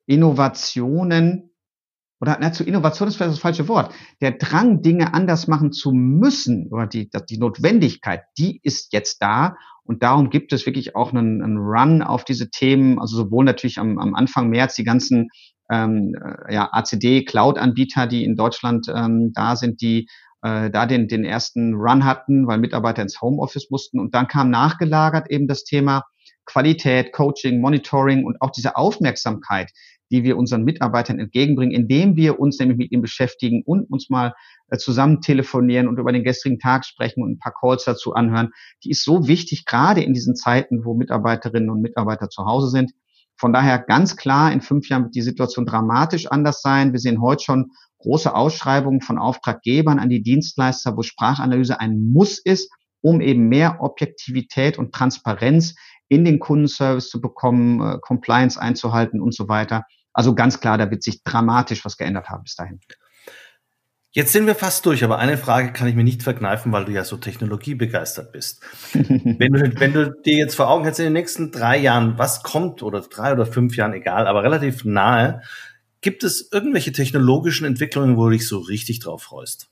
Innovationen 0.06 1.49
oder 2.20 2.36
na, 2.40 2.52
zu 2.52 2.64
Innovation 2.64 3.08
ist 3.08 3.16
vielleicht 3.16 3.32
das 3.32 3.38
falsche 3.38 3.66
Wort. 3.68 3.94
Der 4.20 4.32
Drang, 4.32 4.82
Dinge 4.82 5.14
anders 5.14 5.48
machen 5.48 5.72
zu 5.72 5.92
müssen 5.92 6.68
oder 6.70 6.86
die, 6.86 7.10
die 7.28 7.38
Notwendigkeit, 7.38 8.24
die 8.36 8.60
ist 8.62 8.92
jetzt 8.92 9.22
da. 9.22 9.56
Und 9.84 10.02
darum 10.02 10.28
gibt 10.28 10.52
es 10.52 10.66
wirklich 10.66 10.94
auch 10.94 11.12
einen, 11.12 11.42
einen 11.42 11.56
Run 11.56 12.02
auf 12.02 12.24
diese 12.24 12.50
Themen, 12.50 13.00
also 13.00 13.16
sowohl 13.16 13.44
natürlich 13.44 13.78
am, 13.78 13.98
am 13.98 14.14
Anfang 14.14 14.50
März 14.50 14.74
die 14.74 14.84
ganzen 14.84 15.28
ähm, 15.70 16.14
äh, 16.14 16.54
ja, 16.54 16.68
ACD-Cloud-Anbieter, 16.72 18.06
die 18.06 18.24
in 18.24 18.36
Deutschland 18.36 18.86
ähm, 18.94 19.32
da 19.34 19.56
sind, 19.56 19.80
die 19.80 20.06
äh, 20.42 20.70
da 20.70 20.86
den, 20.86 21.08
den 21.08 21.24
ersten 21.24 21.74
Run 21.74 22.04
hatten, 22.04 22.46
weil 22.46 22.58
Mitarbeiter 22.58 23.02
ins 23.02 23.20
Homeoffice 23.20 23.70
mussten. 23.70 23.98
Und 23.98 24.14
dann 24.14 24.28
kam 24.28 24.50
nachgelagert 24.50 25.30
eben 25.30 25.48
das 25.48 25.64
Thema 25.64 26.04
Qualität, 26.44 27.12
Coaching, 27.12 27.60
Monitoring 27.60 28.24
und 28.24 28.40
auch 28.40 28.50
diese 28.50 28.76
Aufmerksamkeit, 28.76 29.70
die 30.10 30.24
wir 30.24 30.36
unseren 30.36 30.64
Mitarbeitern 30.64 31.18
entgegenbringen, 31.18 31.74
indem 31.74 32.16
wir 32.16 32.40
uns 32.40 32.58
nämlich 32.58 32.78
mit 32.78 32.92
ihnen 32.92 33.02
beschäftigen 33.02 33.62
und 33.64 33.90
uns 33.90 34.10
mal 34.10 34.34
äh, 34.68 34.76
zusammen 34.76 35.20
telefonieren 35.20 35.88
und 35.88 35.98
über 35.98 36.12
den 36.12 36.24
gestrigen 36.24 36.58
Tag 36.58 36.84
sprechen 36.84 37.22
und 37.22 37.32
ein 37.32 37.38
paar 37.38 37.54
Calls 37.58 37.84
dazu 37.84 38.14
anhören. 38.14 38.50
Die 38.84 38.90
ist 38.90 39.04
so 39.04 39.28
wichtig, 39.28 39.64
gerade 39.64 40.02
in 40.02 40.14
diesen 40.14 40.36
Zeiten, 40.36 40.84
wo 40.84 40.94
Mitarbeiterinnen 40.94 41.70
und 41.70 41.80
Mitarbeiter 41.80 42.28
zu 42.28 42.44
Hause 42.44 42.68
sind. 42.68 42.92
Von 43.36 43.52
daher 43.52 43.78
ganz 43.78 44.16
klar, 44.16 44.52
in 44.52 44.60
fünf 44.60 44.88
Jahren 44.88 45.04
wird 45.04 45.14
die 45.14 45.22
Situation 45.22 45.64
dramatisch 45.64 46.26
anders 46.26 46.60
sein. 46.60 46.92
Wir 46.92 47.00
sehen 47.00 47.22
heute 47.22 47.44
schon 47.44 47.70
große 48.00 48.34
Ausschreibungen 48.34 49.00
von 49.00 49.18
Auftraggebern 49.18 49.98
an 49.98 50.10
die 50.10 50.22
Dienstleister, 50.22 50.96
wo 50.96 51.02
Sprachanalyse 51.02 51.80
ein 51.80 52.12
Muss 52.12 52.38
ist, 52.38 52.70
um 53.00 53.20
eben 53.20 53.48
mehr 53.48 53.78
Objektivität 53.80 54.78
und 54.78 54.92
Transparenz 54.92 55.74
in 56.08 56.24
den 56.24 56.38
Kundenservice 56.38 57.08
zu 57.08 57.20
bekommen, 57.20 57.80
äh, 57.80 57.98
Compliance 58.00 58.60
einzuhalten 58.60 59.20
und 59.20 59.34
so 59.34 59.48
weiter. 59.48 59.84
Also 60.20 60.34
ganz 60.34 60.60
klar, 60.60 60.76
da 60.76 60.90
wird 60.90 61.02
sich 61.02 61.24
dramatisch 61.24 61.82
was 61.86 61.96
geändert 61.96 62.28
haben 62.28 62.42
bis 62.42 62.54
dahin. 62.54 62.78
Jetzt 64.10 64.32
sind 64.32 64.46
wir 64.46 64.54
fast 64.54 64.84
durch, 64.84 65.02
aber 65.02 65.18
eine 65.18 65.38
Frage 65.38 65.72
kann 65.72 65.88
ich 65.88 65.94
mir 65.94 66.04
nicht 66.04 66.22
verkneifen, 66.22 66.72
weil 66.72 66.84
du 66.84 66.92
ja 66.92 67.04
so 67.04 67.16
technologiebegeistert 67.16 68.30
bist. 68.30 68.62
wenn, 68.92 69.54
du, 69.54 69.80
wenn 69.80 69.94
du 69.94 70.10
dir 70.10 70.36
jetzt 70.36 70.56
vor 70.56 70.68
Augen 70.68 70.84
hättest, 70.84 71.00
in 71.00 71.06
den 71.06 71.14
nächsten 71.14 71.52
drei 71.52 71.78
Jahren, 71.78 72.18
was 72.18 72.42
kommt, 72.42 72.82
oder 72.82 73.00
drei 73.00 73.32
oder 73.32 73.46
fünf 73.46 73.76
Jahren, 73.76 73.94
egal, 73.94 74.26
aber 74.26 74.42
relativ 74.42 74.84
nahe, 74.84 75.40
gibt 76.02 76.22
es 76.22 76.52
irgendwelche 76.52 76.92
technologischen 76.92 77.64
Entwicklungen, 77.64 78.18
wo 78.18 78.26
du 78.26 78.32
dich 78.32 78.46
so 78.46 78.58
richtig 78.58 78.98
drauf 78.98 79.22
freust? 79.22 79.70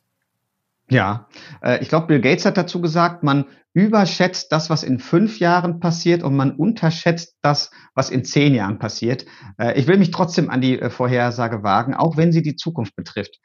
Ja, 0.91 1.29
äh, 1.63 1.83
ich 1.83 1.89
glaube, 1.89 2.07
Bill 2.07 2.21
Gates 2.21 2.47
hat 2.47 2.57
dazu 2.57 2.81
gesagt, 2.81 3.23
man 3.23 3.47
überschätzt 3.75 4.51
das, 4.51 4.71
was 4.71 4.83
in 4.83 4.99
fünf 4.99 5.39
Jahren 5.39 5.81
passiert 5.81 6.23
und 6.23 6.35
man 6.35 6.53
unterschätzt 6.53 7.37
das, 7.43 7.71
was 7.95 8.11
in 8.11 8.25
zehn 8.25 8.55
Jahren 8.55 8.79
passiert. 8.79 9.27
Äh, 9.59 9.79
ich 9.79 9.87
will 9.87 9.99
mich 9.99 10.11
trotzdem 10.11 10.51
an 10.51 10.61
die 10.61 10.81
äh, 10.81 10.91
Vorhersage 10.91 11.63
wagen, 11.63 11.95
auch 11.95 12.17
wenn 12.17 12.33
sie 12.33 12.43
die 12.43 12.57
Zukunft 12.57 12.97
betrifft. 12.97 13.39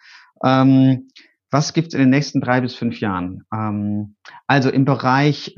Ähm, 0.43 1.09
was 1.51 1.73
gibt 1.73 1.89
es 1.89 1.93
in 1.93 1.99
den 1.99 2.09
nächsten 2.09 2.41
drei 2.41 2.61
bis 2.61 2.73
fünf 2.73 2.99
Jahren? 2.99 3.43
Ähm, 3.53 4.15
also 4.47 4.71
im 4.71 4.85
Bereich 4.85 5.53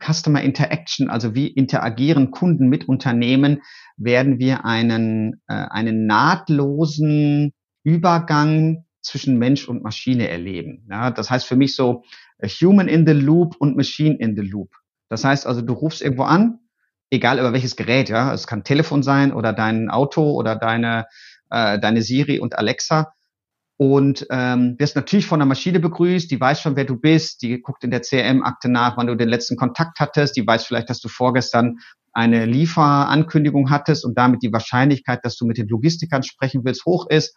Customer 0.00 0.40
Interaction, 0.40 1.10
also 1.10 1.34
wie 1.34 1.48
interagieren 1.48 2.30
Kunden 2.30 2.68
mit 2.68 2.88
Unternehmen, 2.88 3.60
werden 3.98 4.38
wir 4.38 4.64
einen, 4.64 5.42
einen 5.46 6.06
nahtlosen 6.06 7.52
Übergang 7.84 8.84
zwischen 9.02 9.38
Mensch 9.38 9.68
und 9.68 9.82
Maschine 9.82 10.28
erleben. 10.28 10.86
Ja, 10.90 11.10
das 11.10 11.30
heißt 11.30 11.46
für 11.46 11.56
mich 11.56 11.74
so 11.74 12.04
äh, 12.38 12.48
Human 12.48 12.88
in 12.88 13.06
the 13.06 13.12
Loop 13.12 13.56
und 13.58 13.76
Machine 13.76 14.16
in 14.18 14.36
the 14.36 14.42
Loop. 14.42 14.70
Das 15.08 15.24
heißt 15.24 15.46
also, 15.46 15.60
du 15.60 15.72
rufst 15.74 16.00
irgendwo 16.00 16.24
an, 16.24 16.60
egal 17.10 17.38
über 17.38 17.52
welches 17.52 17.76
Gerät, 17.76 18.08
ja, 18.08 18.32
es 18.32 18.46
kann 18.46 18.64
Telefon 18.64 19.02
sein 19.02 19.32
oder 19.32 19.52
dein 19.52 19.90
Auto 19.90 20.32
oder 20.32 20.56
deine 20.56 21.06
äh, 21.50 21.78
deine 21.78 22.02
Siri 22.02 22.38
und 22.40 22.58
Alexa 22.58 23.12
und 23.76 24.26
ähm, 24.30 24.76
wirst 24.78 24.96
natürlich 24.96 25.26
von 25.26 25.40
der 25.40 25.46
Maschine 25.46 25.80
begrüßt, 25.80 26.30
die 26.30 26.40
weiß 26.40 26.60
schon, 26.60 26.76
wer 26.76 26.84
du 26.84 26.96
bist, 26.96 27.42
die 27.42 27.60
guckt 27.60 27.84
in 27.84 27.90
der 27.90 28.00
CRM-Akte 28.00 28.68
nach, 28.68 28.96
wann 28.96 29.08
du 29.08 29.16
den 29.16 29.28
letzten 29.28 29.56
Kontakt 29.56 29.98
hattest, 29.98 30.36
die 30.36 30.46
weiß 30.46 30.64
vielleicht, 30.64 30.88
dass 30.88 31.00
du 31.00 31.08
vorgestern 31.08 31.78
eine 32.12 32.46
Lieferankündigung 32.46 33.70
hattest 33.70 34.04
und 34.04 34.16
damit 34.16 34.42
die 34.42 34.52
Wahrscheinlichkeit, 34.52 35.24
dass 35.24 35.36
du 35.36 35.46
mit 35.46 35.58
den 35.58 35.66
Logistikern 35.68 36.22
sprechen 36.22 36.62
willst, 36.64 36.84
hoch 36.84 37.06
ist. 37.08 37.34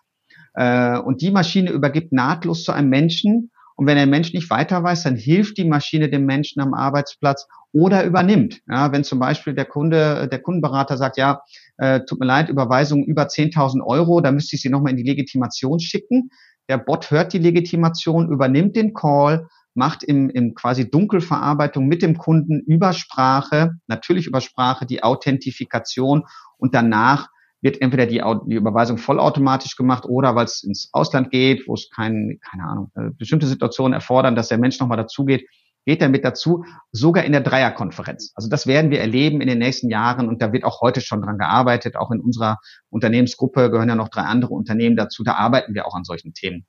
Äh, 0.55 0.97
und 0.99 1.21
die 1.21 1.31
Maschine 1.31 1.71
übergibt 1.71 2.11
nahtlos 2.11 2.63
zu 2.63 2.71
einem 2.71 2.89
Menschen. 2.89 3.51
Und 3.75 3.87
wenn 3.87 3.97
der 3.97 4.07
Mensch 4.07 4.33
nicht 4.33 4.49
weiter 4.49 4.83
weiß, 4.83 5.03
dann 5.03 5.15
hilft 5.15 5.57
die 5.57 5.65
Maschine 5.65 6.09
dem 6.09 6.25
Menschen 6.25 6.61
am 6.61 6.73
Arbeitsplatz 6.73 7.47
oder 7.73 8.05
übernimmt. 8.05 8.61
Ja, 8.69 8.93
wenn 8.93 9.03
zum 9.03 9.19
Beispiel 9.19 9.53
der 9.53 9.65
Kunde, 9.65 10.29
der 10.29 10.41
Kundenberater 10.41 10.95
sagt, 10.95 11.17
ja, 11.17 11.41
äh, 11.77 11.99
tut 12.07 12.21
mir 12.21 12.25
leid, 12.25 12.47
Überweisung 12.47 13.03
über 13.03 13.27
10.000 13.27 13.85
Euro, 13.85 14.21
da 14.21 14.31
müsste 14.31 14.55
ich 14.55 14.61
Sie 14.61 14.69
nochmal 14.69 14.91
in 14.91 14.97
die 14.97 15.03
Legitimation 15.03 15.79
schicken. 15.81 16.29
Der 16.69 16.77
Bot 16.77 17.11
hört 17.11 17.33
die 17.33 17.37
Legitimation, 17.37 18.31
übernimmt 18.31 18.77
den 18.77 18.93
Call, 18.93 19.47
macht 19.73 20.03
im, 20.03 20.29
im 20.29 20.55
quasi 20.55 20.89
Dunkelverarbeitung 20.89 21.85
mit 21.85 22.01
dem 22.01 22.17
Kunden 22.17 22.61
über 22.61 22.93
Sprache, 22.93 23.73
natürlich 23.87 24.25
über 24.25 24.39
Sprache, 24.39 24.85
die 24.85 25.03
Authentifikation 25.03 26.23
und 26.57 26.73
danach 26.73 27.27
wird 27.65 27.81
entweder 27.81 28.05
die, 28.05 28.21
die 28.45 28.55
Überweisung 28.55 28.99
vollautomatisch 28.99 29.75
gemacht 29.75 30.05
oder 30.05 30.35
weil 30.35 30.45
es 30.45 30.63
ins 30.63 30.89
Ausland 30.93 31.31
geht, 31.31 31.67
wo 31.67 31.73
es 31.73 31.89
kein, 31.89 32.39
keine 32.49 32.63
Ahnung, 32.63 32.91
äh, 32.95 33.09
bestimmte 33.17 33.47
Situationen 33.47 33.93
erfordern, 33.93 34.35
dass 34.35 34.49
der 34.49 34.59
Mensch 34.59 34.79
nochmal 34.79 34.97
dazugeht, 34.97 35.49
geht 35.87 36.01
er 36.01 36.09
mit 36.09 36.23
dazu, 36.23 36.63
sogar 36.91 37.23
in 37.23 37.31
der 37.31 37.41
Dreierkonferenz. 37.41 38.33
Also 38.35 38.49
das 38.49 38.67
werden 38.67 38.91
wir 38.91 38.99
erleben 38.99 39.41
in 39.41 39.47
den 39.47 39.57
nächsten 39.57 39.89
Jahren 39.89 40.27
und 40.27 40.43
da 40.43 40.53
wird 40.53 40.63
auch 40.63 40.81
heute 40.81 41.01
schon 41.01 41.23
dran 41.23 41.39
gearbeitet. 41.39 41.95
Auch 41.95 42.11
in 42.11 42.19
unserer 42.19 42.59
Unternehmensgruppe 42.89 43.71
gehören 43.71 43.89
ja 43.89 43.95
noch 43.95 44.09
drei 44.09 44.21
andere 44.21 44.53
Unternehmen 44.53 44.95
dazu. 44.95 45.23
Da 45.23 45.33
arbeiten 45.33 45.73
wir 45.73 45.87
auch 45.87 45.95
an 45.95 46.03
solchen 46.03 46.33
Themen. 46.33 46.67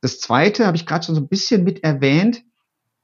Das 0.00 0.20
zweite 0.20 0.66
habe 0.66 0.76
ich 0.78 0.86
gerade 0.86 1.04
schon 1.04 1.14
so 1.14 1.20
ein 1.20 1.28
bisschen 1.28 1.64
mit 1.64 1.84
erwähnt, 1.84 2.42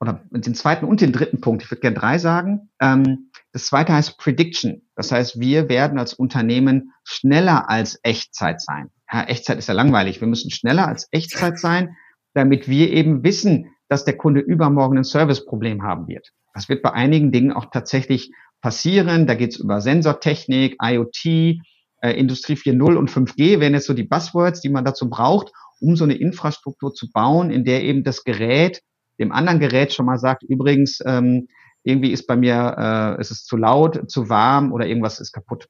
oder 0.01 0.23
den 0.31 0.55
zweiten 0.55 0.85
und 0.85 1.01
den 1.01 1.13
dritten 1.13 1.41
Punkt, 1.41 1.63
ich 1.63 1.71
würde 1.71 1.81
gerne 1.81 1.97
drei 1.97 2.19
sagen. 2.19 2.71
Ähm, 2.81 3.31
das 3.53 3.67
zweite 3.67 3.95
heißt 3.95 4.19
Prediction. 4.19 4.83
Das 4.95 5.13
heißt, 5.13 5.41
wir 5.41 5.69
werden 5.69 5.99
als 5.99 6.13
Unternehmen 6.13 6.93
schneller 7.05 7.71
als 7.71 7.99
Echtzeit 8.03 8.61
sein. 8.61 8.91
Ja, 9.11 9.23
Echtzeit 9.25 9.59
ist 9.59 9.69
ja 9.69 9.75
langweilig. 9.75 10.21
Wir 10.21 10.29
müssen 10.29 10.51
schneller 10.51 10.87
als 10.87 11.09
Echtzeit 11.13 11.59
sein, 11.59 11.97
damit 12.35 12.69
wir 12.69 12.91
eben 12.93 13.25
wissen, 13.25 13.73
dass 13.89 14.05
der 14.05 14.17
Kunde 14.17 14.41
übermorgen 14.41 14.99
ein 14.99 15.05
Serviceproblem 15.05 15.83
haben 15.83 16.09
wird. 16.09 16.33
Das 16.53 16.69
wird 16.69 16.83
bei 16.83 16.93
einigen 16.93 17.33
Dingen 17.33 17.53
auch 17.53 17.67
tatsächlich 17.71 18.31
passieren. 18.61 19.27
Da 19.27 19.35
geht 19.35 19.53
es 19.53 19.61
über 19.61 19.81
Sensortechnik, 19.81 20.77
IoT, 20.83 21.61
äh, 22.03 22.13
Industrie 22.13 22.55
4.0 22.55 22.97
und 22.97 23.11
5G, 23.11 23.61
wären 23.61 23.75
jetzt 23.75 23.87
so 23.87 23.95
die 23.95 24.05
Buzzwords, 24.05 24.61
die 24.61 24.69
man 24.69 24.85
dazu 24.85 25.09
braucht, 25.09 25.53
um 25.81 25.97
so 25.97 26.05
eine 26.05 26.15
Infrastruktur 26.15 26.93
zu 26.93 27.11
bauen, 27.11 27.51
in 27.51 27.65
der 27.65 27.83
eben 27.85 28.05
das 28.05 28.25
Gerät 28.25 28.83
dem 29.19 29.33
anderen 29.33 29.61
Gerät 29.61 29.93
schon 29.93 30.07
mal 30.07 30.19
sagt, 30.19 30.43
übrigens, 30.43 31.01
ähm, 31.05 31.49
irgendwie 31.83 32.11
ist 32.11 32.27
bei 32.27 32.37
mir, 32.37 33.17
äh, 33.17 33.21
ist 33.21 33.31
es 33.31 33.45
zu 33.45 33.57
laut, 33.57 34.11
zu 34.11 34.29
warm 34.29 34.73
oder 34.73 34.87
irgendwas 34.87 35.21
ist 35.21 35.33
kaputt. 35.33 35.69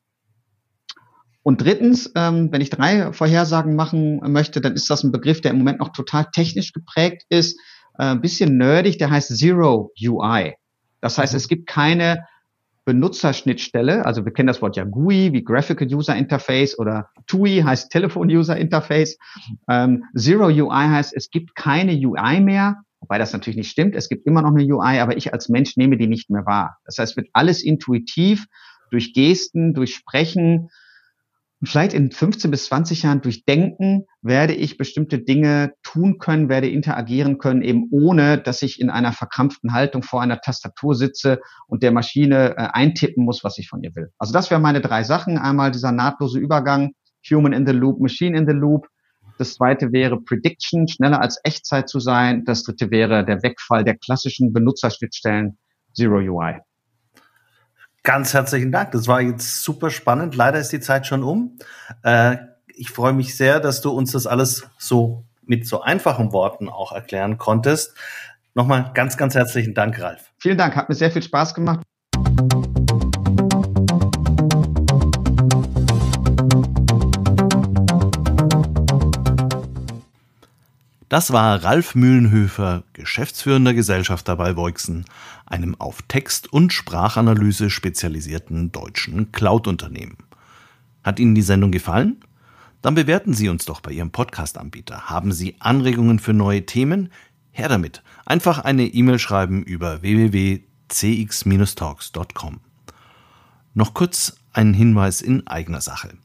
Und 1.43 1.61
drittens, 1.61 2.11
ähm, 2.17 2.51
wenn 2.51 2.61
ich 2.61 2.71
drei 2.71 3.13
Vorhersagen 3.13 3.77
machen 3.77 4.21
möchte, 4.33 4.61
dann 4.61 4.75
ist 4.75 4.91
das 4.91 5.05
ein 5.05 5.13
Begriff, 5.13 5.41
der 5.41 5.53
im 5.53 5.59
Moment 5.59 5.79
noch 5.79 5.91
total 5.91 6.27
technisch 6.33 6.73
geprägt 6.73 7.23
ist, 7.29 7.61
äh, 7.99 8.05
ein 8.05 8.21
bisschen 8.21 8.57
nerdig, 8.57 8.99
der 8.99 9.11
heißt 9.11 9.37
Zero 9.37 9.93
UI. 10.03 10.55
Das 11.01 11.19
heißt, 11.19 11.35
es 11.35 11.47
gibt 11.47 11.69
keine 11.69 12.27
Benutzerschnittstelle, 12.87 14.07
also 14.07 14.25
wir 14.25 14.33
kennen 14.33 14.47
das 14.47 14.63
Wort 14.63 14.77
ja 14.77 14.85
GUI, 14.85 15.33
wie 15.33 15.43
Graphical 15.43 15.93
User 15.93 16.17
Interface 16.17 16.79
oder 16.79 17.11
TUI 17.27 17.63
heißt 17.65 17.91
Telefon 17.91 18.29
User 18.29 18.57
Interface. 18.57 19.19
Ähm, 19.69 20.05
Zero 20.17 20.47
UI 20.47 20.89
heißt, 20.89 21.13
es 21.15 21.31
gibt 21.31 21.57
keine 21.57 21.93
UI 21.93 22.41
mehr, 22.41 22.83
Wobei 23.01 23.19
das 23.19 23.33
natürlich 23.33 23.57
nicht 23.57 23.71
stimmt. 23.71 23.95
Es 23.95 24.09
gibt 24.09 24.27
immer 24.27 24.43
noch 24.43 24.55
eine 24.55 24.65
UI, 24.65 24.99
aber 24.99 25.17
ich 25.17 25.33
als 25.33 25.49
Mensch 25.49 25.77
nehme 25.77 25.97
die 25.97 26.07
nicht 26.07 26.31
mehr 26.31 26.47
wahr. 26.47 26.79
Das 26.85 26.99
heißt, 26.99 27.17
wird 27.17 27.29
alles 27.33 27.63
intuitiv 27.63 28.47
durch 28.91 29.13
Gesten, 29.13 29.75
durch 29.75 29.95
Sprechen 29.95 30.71
und 31.61 31.69
vielleicht 31.69 31.95
in 31.95 32.11
15 32.11 32.51
bis 32.51 32.67
20 32.67 33.03
Jahren 33.03 33.23
durch 33.23 33.45
Denken 33.47 34.05
werde 34.21 34.55
ich 34.55 34.77
bestimmte 34.77 35.19
Dinge 35.19 35.73
tun 35.83 36.19
können, 36.19 36.51
werde 36.51 36.69
interagieren 36.69 37.39
können, 37.39 37.63
eben 37.63 37.89
ohne, 37.91 38.39
dass 38.39 38.61
ich 38.61 38.79
in 38.79 38.91
einer 38.91 39.13
verkrampften 39.13 39.73
Haltung 39.73 40.03
vor 40.03 40.21
einer 40.21 40.41
Tastatur 40.41 40.95
sitze 40.95 41.41
und 41.67 41.83
der 41.83 41.93
Maschine 41.93 42.57
äh, 42.57 42.69
eintippen 42.73 43.25
muss, 43.25 43.43
was 43.43 43.57
ich 43.57 43.69
von 43.69 43.83
ihr 43.83 43.95
will. 43.95 44.11
Also 44.19 44.35
das 44.35 44.51
wären 44.51 44.61
meine 44.61 44.83
drei 44.83 45.03
Sachen. 45.03 45.39
Einmal 45.39 45.71
dieser 45.71 45.93
nahtlose 45.93 46.39
Übergang, 46.39 46.93
Human 47.31 47.55
in 47.55 47.67
the 47.67 47.73
Loop, 47.73 48.01
Machine 48.01 48.37
in 48.37 48.47
the 48.47 48.55
Loop 48.55 48.87
das 49.39 49.55
zweite 49.55 49.93
wäre 49.93 50.21
Prediction, 50.21 50.89
schneller 50.89 51.21
als 51.21 51.39
Echtzeit 51.45 51.89
zu 51.89 52.01
sein. 52.01 52.45
Das 52.45 52.65
dritte 52.65 52.91
wäre 52.91 53.25
der 53.25 53.43
Wegfall 53.43 53.85
der 53.85 53.97
klassischen 53.97 54.53
Benutzerschnittstellen 54.53 55.59
Zero 55.95 56.19
UI. 56.19 56.61
Ganz 58.03 58.35
herzlichen 58.35 58.71
Dank. 58.71 58.93
Das 58.93 59.09
war 59.09 59.21
jetzt 59.21 59.63
super 59.63 59.91
spannend. 59.91 60.37
Leider 60.37 60.61
ist 60.61 60.73
die 60.73 60.81
Zeit 60.81 61.07
schon 61.07 61.23
um. 61.25 61.59
Äh, 62.03 62.37
ich 62.69 62.91
freue 62.91 63.13
mich 63.13 63.37
sehr, 63.37 63.59
dass 63.59 63.81
du 63.81 63.91
uns 63.91 64.13
das 64.13 64.27
alles 64.27 64.69
so 64.79 65.25
mit 65.43 65.67
so 65.67 65.81
einfachen 65.81 66.33
Worten 66.33 66.69
auch 66.69 66.93
erklären 66.93 67.39
konntest. 67.39 67.97
Nochmal 68.55 68.91
ganz, 68.95 69.17
ganz 69.17 69.35
herzlichen 69.35 69.75
Dank, 69.75 70.01
Ralf. 70.01 70.31
Vielen 70.39 70.59
Dank. 70.59 70.77
Hat 70.77 70.89
mir 70.89 70.95
sehr 70.95 71.11
viel 71.11 71.23
Spaß 71.23 71.55
gemacht. 71.55 71.86
Das 81.17 81.33
war 81.33 81.65
Ralf 81.65 81.95
Mühlenhöfer, 81.95 82.83
geschäftsführender 82.93 83.73
Gesellschafter 83.73 84.37
bei 84.37 84.55
Voixen, 84.55 85.07
einem 85.47 85.75
auf 85.81 86.03
Text- 86.03 86.53
und 86.53 86.75
Sprachanalyse 86.75 87.71
spezialisierten 87.71 88.71
deutschen 88.71 89.33
Cloud-Unternehmen. 89.33 90.19
Hat 91.03 91.19
Ihnen 91.19 91.35
die 91.35 91.41
Sendung 91.41 91.71
gefallen? 91.71 92.21
Dann 92.83 92.95
bewerten 92.95 93.33
Sie 93.33 93.49
uns 93.49 93.65
doch 93.65 93.81
bei 93.81 93.93
Ihrem 93.93 94.11
Podcast-Anbieter. 94.11 95.09
Haben 95.09 95.33
Sie 95.33 95.57
Anregungen 95.59 96.19
für 96.19 96.35
neue 96.35 96.67
Themen? 96.67 97.11
Her 97.51 97.71
damit. 97.71 98.03
Einfach 98.27 98.59
eine 98.59 98.85
E-Mail 98.85 99.19
schreiben 99.19 99.63
über 99.63 100.03
www.cx-talks.com. 100.03 102.61
Noch 103.73 103.95
kurz 103.95 104.37
ein 104.53 104.75
Hinweis 104.75 105.23
in 105.23 105.47
eigener 105.47 105.81
Sache. 105.81 106.19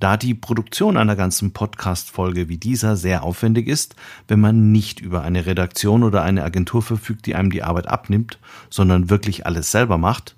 Da 0.00 0.16
die 0.16 0.34
Produktion 0.34 0.96
einer 0.96 1.16
ganzen 1.16 1.52
Podcast-Folge 1.52 2.48
wie 2.48 2.56
dieser 2.56 2.96
sehr 2.96 3.24
aufwendig 3.24 3.66
ist, 3.66 3.96
wenn 4.28 4.38
man 4.40 4.70
nicht 4.70 5.00
über 5.00 5.22
eine 5.22 5.46
Redaktion 5.46 6.04
oder 6.04 6.22
eine 6.22 6.44
Agentur 6.44 6.82
verfügt, 6.82 7.26
die 7.26 7.34
einem 7.34 7.50
die 7.50 7.64
Arbeit 7.64 7.88
abnimmt, 7.88 8.38
sondern 8.70 9.10
wirklich 9.10 9.44
alles 9.44 9.72
selber 9.72 9.98
macht, 9.98 10.36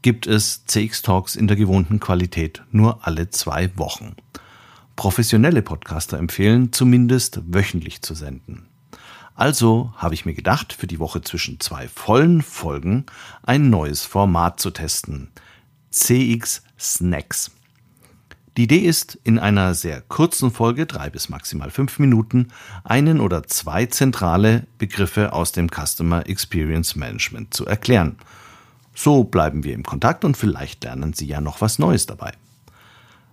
gibt 0.00 0.26
es 0.26 0.64
CX 0.66 1.02
Talks 1.02 1.36
in 1.36 1.48
der 1.48 1.56
gewohnten 1.56 2.00
Qualität 2.00 2.62
nur 2.70 3.06
alle 3.06 3.30
zwei 3.30 3.70
Wochen. 3.76 4.16
Professionelle 4.96 5.62
Podcaster 5.62 6.18
empfehlen, 6.18 6.72
zumindest 6.72 7.40
wöchentlich 7.46 8.00
zu 8.00 8.14
senden. 8.14 8.66
Also 9.34 9.92
habe 9.96 10.14
ich 10.14 10.24
mir 10.24 10.34
gedacht, 10.34 10.72
für 10.72 10.86
die 10.86 11.00
Woche 11.00 11.20
zwischen 11.22 11.58
zwei 11.60 11.88
vollen 11.88 12.40
Folgen 12.40 13.04
ein 13.42 13.68
neues 13.68 14.04
Format 14.04 14.60
zu 14.60 14.70
testen. 14.70 15.30
CX 15.90 16.62
Snacks. 16.78 17.50
Die 18.56 18.64
Idee 18.64 18.78
ist, 18.78 19.18
in 19.24 19.40
einer 19.40 19.74
sehr 19.74 20.00
kurzen 20.00 20.52
Folge, 20.52 20.86
drei 20.86 21.10
bis 21.10 21.28
maximal 21.28 21.72
fünf 21.72 21.98
Minuten, 21.98 22.52
einen 22.84 23.18
oder 23.18 23.42
zwei 23.48 23.86
zentrale 23.86 24.68
Begriffe 24.78 25.32
aus 25.32 25.50
dem 25.50 25.68
Customer 25.68 26.28
Experience 26.28 26.94
Management 26.94 27.52
zu 27.52 27.66
erklären. 27.66 28.16
So 28.94 29.24
bleiben 29.24 29.64
wir 29.64 29.74
im 29.74 29.82
Kontakt 29.82 30.24
und 30.24 30.36
vielleicht 30.36 30.84
lernen 30.84 31.14
Sie 31.14 31.26
ja 31.26 31.40
noch 31.40 31.60
was 31.60 31.80
Neues 31.80 32.06
dabei. 32.06 32.32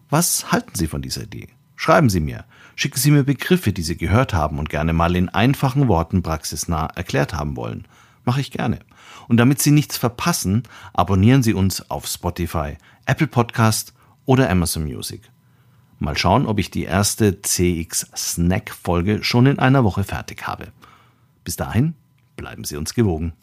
Was 0.10 0.52
halten 0.52 0.74
Sie 0.74 0.88
von 0.88 1.04
dieser 1.04 1.24
Idee? 1.24 1.50
Schreiben 1.76 2.10
Sie 2.10 2.20
mir. 2.20 2.46
Schicken 2.76 2.98
Sie 2.98 3.12
mir 3.12 3.24
Begriffe, 3.24 3.74
die 3.74 3.84
Sie 3.84 3.98
gehört 3.98 4.34
haben 4.34 4.58
und 4.58 4.70
gerne 4.70 4.92
mal 4.92 5.16
in 5.16 5.30
einfachen 5.30 5.88
Worten 5.88 6.24
praxisnah 6.24 6.88
erklärt 6.96 7.36
haben 7.36 7.56
wollen. 7.56 7.88
Mache 8.26 8.42
ich 8.42 8.50
gerne. 8.50 8.80
Und 9.28 9.38
damit 9.38 9.62
Sie 9.62 9.72
nichts 9.72 9.98
verpassen, 9.98 10.64
abonnieren 10.94 11.44
Sie 11.44 11.54
uns 11.54 11.92
auf 11.92 12.08
Spotify, 12.08 12.78
Apple 13.06 13.28
Podcast 13.28 13.94
oder 14.26 14.50
Amazon 14.50 14.84
Music. 14.84 15.22
Mal 16.00 16.18
schauen, 16.18 16.48
ob 16.48 16.58
ich 16.58 16.72
die 16.72 16.84
erste 16.84 17.42
CX 17.42 18.08
Snack 18.16 18.72
Folge 18.72 19.24
schon 19.24 19.46
in 19.46 19.60
einer 19.60 19.84
Woche 19.84 20.04
fertig 20.04 20.48
habe. 20.48 20.70
Bis 21.44 21.56
dahin, 21.56 21.94
bleiben 22.36 22.64
Sie 22.64 22.76
uns 22.76 22.94
gewogen. 22.94 23.34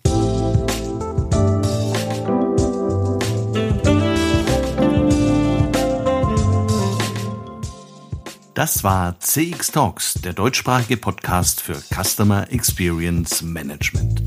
Das 8.55 8.83
war 8.83 9.21
CX 9.21 9.71
Talks, 9.71 10.15
der 10.15 10.33
deutschsprachige 10.33 10.97
Podcast 10.97 11.61
für 11.61 11.81
Customer 11.95 12.51
Experience 12.51 13.41
Management. 13.41 14.25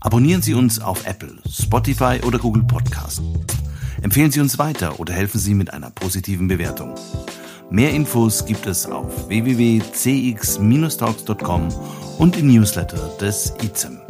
Abonnieren 0.00 0.42
Sie 0.42 0.54
uns 0.54 0.80
auf 0.80 1.06
Apple, 1.06 1.38
Spotify 1.48 2.18
oder 2.26 2.40
Google 2.40 2.64
Podcast. 2.64 3.22
Empfehlen 4.02 4.30
Sie 4.30 4.40
uns 4.40 4.58
weiter 4.58 5.00
oder 5.00 5.12
helfen 5.12 5.38
Sie 5.38 5.54
mit 5.54 5.72
einer 5.72 5.90
positiven 5.90 6.48
Bewertung. 6.48 6.94
Mehr 7.70 7.92
Infos 7.92 8.46
gibt 8.46 8.66
es 8.66 8.86
auf 8.86 9.28
www.cx-talks.com 9.28 11.68
und 12.18 12.36
im 12.36 12.52
Newsletter 12.52 13.10
des 13.20 13.54
ICEM. 13.62 14.09